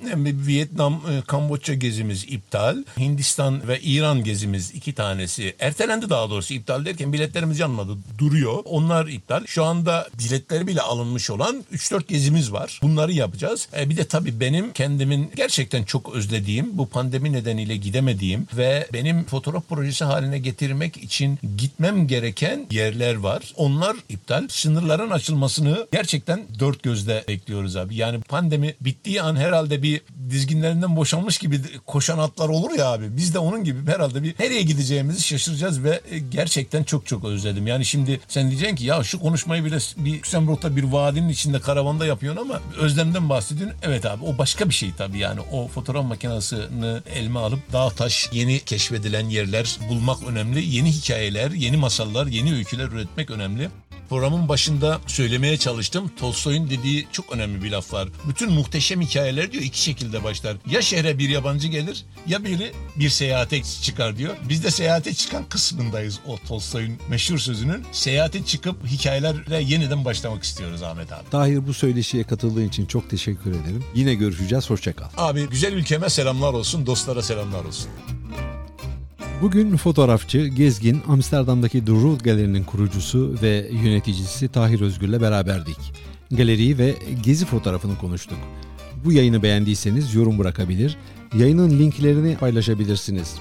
Vietnam, 0.47 0.93
e, 0.93 1.21
Kamboçya 1.27 1.75
gezimiz 1.75 2.25
iptal. 2.29 2.83
Hindistan 2.99 3.67
ve 3.67 3.79
İran 3.81 4.23
gezimiz 4.23 4.71
iki 4.71 4.93
tanesi. 4.93 5.55
Ertelendi 5.59 6.09
daha 6.09 6.29
doğrusu 6.29 6.53
iptal 6.53 6.85
derken 6.85 7.13
biletlerimiz 7.13 7.59
yanmadı. 7.59 7.97
Duruyor. 8.17 8.53
Onlar 8.65 9.07
iptal. 9.07 9.45
Şu 9.45 9.63
anda 9.63 10.09
biletleri 10.19 10.67
bile 10.67 10.81
alınmış 10.81 11.29
olan 11.29 11.63
3-4 11.73 12.07
gezimiz 12.07 12.51
var. 12.51 12.79
Bunları 12.83 13.11
yapacağız. 13.11 13.67
E 13.77 13.89
bir 13.89 13.97
de 13.97 14.05
tabii 14.05 14.39
benim 14.39 14.73
kendimin 14.73 15.31
gerçekten 15.35 15.83
çok 15.83 16.15
özlediğim, 16.15 16.77
bu 16.77 16.85
pandemi 16.85 17.33
nedeniyle 17.33 17.77
gidemediğim 17.77 18.47
ve 18.57 18.87
benim 18.93 19.23
fotoğraf 19.23 19.69
projesi 19.69 20.03
haline 20.03 20.39
getirmek 20.39 20.97
için 20.97 21.39
gitmem 21.57 22.02
gereken 22.07 22.67
yerler 22.71 23.15
var. 23.15 23.53
Onlar 23.57 23.95
iptal. 24.09 24.47
Sınırların 24.49 25.09
açılmasını 25.09 25.87
gerçekten 25.91 26.45
dört 26.59 26.83
gözle 26.83 27.23
bekliyoruz 27.27 27.75
abi. 27.75 27.95
Yani 27.95 28.21
pandemi 28.21 28.75
bittiği 28.81 29.21
an 29.21 29.35
herhalde 29.35 29.83
bir 29.83 30.01
dizginlerinden 30.29 30.95
boşanmış 30.95 31.37
gibi 31.37 31.61
koşan 31.85 32.17
atlar 32.17 32.49
olur 32.49 32.77
ya 32.77 32.87
abi. 32.87 33.17
Biz 33.17 33.33
de 33.33 33.39
onun 33.39 33.63
gibi 33.63 33.91
herhalde 33.91 34.23
bir 34.23 34.35
nereye 34.39 34.61
gideceğimizi 34.61 35.23
şaşıracağız 35.23 35.83
ve 35.83 36.01
e, 36.11 36.19
gerçekten 36.19 36.83
çok 36.83 37.07
çok 37.07 37.25
özledim. 37.25 37.67
Yani 37.67 37.85
şimdi 37.85 38.19
sen 38.27 38.49
diyeceksin 38.49 38.75
ki 38.75 38.85
ya 38.85 39.03
şu 39.03 39.19
konuşmayı 39.19 39.65
bile 39.65 39.77
bir 39.97 40.13
Lüksemburg'da 40.13 40.75
bir 40.75 40.83
vadinin 40.83 41.29
içinde 41.29 41.59
karavanda 41.59 42.05
yapıyorsun 42.05 42.41
ama 42.41 42.61
özlemden 42.79 43.29
bahsediyorsun. 43.29 43.77
Evet 43.83 44.05
abi 44.05 44.25
o 44.25 44.37
başka 44.37 44.69
bir 44.69 44.73
şey 44.73 44.91
tabii 44.97 45.17
yani 45.17 45.39
o 45.51 45.67
fotoğraf 45.67 46.05
makinesini 46.05 46.97
elime 47.15 47.39
alıp 47.39 47.73
dağ 47.73 47.89
taş 47.89 48.29
yeni 48.33 48.59
keşfedilen 48.59 49.29
yerler 49.29 49.77
bulmak 49.89 50.23
önemli. 50.23 50.65
Yeni 50.65 50.91
hikayeler, 50.91 51.51
yeni 51.51 51.77
masallar, 51.83 52.27
yeni 52.27 52.53
öyküler 52.53 52.87
üretmek 52.87 53.31
önemli. 53.31 53.69
Programın 54.09 54.49
başında 54.49 54.99
söylemeye 55.07 55.57
çalıştım. 55.57 56.11
Tolstoy'un 56.19 56.69
dediği 56.69 57.07
çok 57.11 57.31
önemli 57.31 57.63
bir 57.63 57.71
laf 57.71 57.93
var. 57.93 58.09
Bütün 58.27 58.51
muhteşem 58.51 59.01
hikayeler 59.01 59.51
diyor 59.51 59.63
iki 59.63 59.81
şekilde 59.81 60.23
başlar. 60.23 60.57
Ya 60.69 60.81
şehre 60.81 61.17
bir 61.17 61.29
yabancı 61.29 61.67
gelir 61.67 62.05
ya 62.27 62.43
biri 62.43 62.71
bir 62.95 63.09
seyahate 63.09 63.63
çıkar 63.63 64.17
diyor. 64.17 64.35
Biz 64.49 64.63
de 64.63 64.71
seyahate 64.71 65.13
çıkan 65.13 65.43
kısmındayız 65.49 66.19
o 66.27 66.37
Tolstoy'un 66.37 66.97
meşhur 67.09 67.37
sözünün. 67.37 67.83
Seyahate 67.91 68.45
çıkıp 68.45 68.87
hikayelere 68.87 69.63
yeniden 69.63 70.05
başlamak 70.05 70.43
istiyoruz 70.43 70.83
Ahmet 70.83 71.11
abi. 71.11 71.29
Tahir 71.31 71.67
bu 71.67 71.73
söyleşiye 71.73 72.23
katıldığın 72.23 72.67
için 72.67 72.85
çok 72.85 73.09
teşekkür 73.09 73.51
ederim. 73.51 73.83
Yine 73.95 74.13
görüşeceğiz. 74.13 74.69
Hoşçakal. 74.69 75.07
Abi 75.17 75.49
güzel 75.49 75.73
ülkeme 75.73 76.09
selamlar 76.09 76.53
olsun, 76.53 76.85
dostlara 76.85 77.21
selamlar 77.21 77.65
olsun. 77.65 77.89
Bugün 79.43 79.77
fotoğrafçı, 79.77 80.47
gezgin, 80.47 81.01
Amsterdam'daki 81.07 81.85
The 81.85 81.91
Root 81.91 82.23
Galeri'nin 82.23 82.63
kurucusu 82.63 83.35
ve 83.41 83.69
yöneticisi 83.71 84.47
Tahir 84.47 84.81
Özgür'le 84.81 85.21
beraberdik. 85.21 85.77
Galeriyi 86.31 86.77
ve 86.77 86.95
gezi 87.23 87.45
fotoğrafını 87.45 87.97
konuştuk. 87.97 88.37
Bu 89.05 89.11
yayını 89.11 89.43
beğendiyseniz 89.43 90.15
yorum 90.15 90.39
bırakabilir, 90.39 90.97
yayının 91.37 91.69
linklerini 91.69 92.37
paylaşabilirsiniz. 92.37 93.35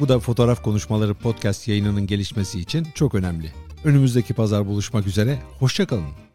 Bu 0.00 0.08
da 0.08 0.18
Fotoğraf 0.18 0.62
Konuşmaları 0.62 1.14
podcast 1.14 1.68
yayınının 1.68 2.06
gelişmesi 2.06 2.60
için 2.60 2.86
çok 2.94 3.14
önemli. 3.14 3.52
Önümüzdeki 3.84 4.34
pazar 4.34 4.66
buluşmak 4.66 5.06
üzere, 5.06 5.38
hoşçakalın. 5.58 6.31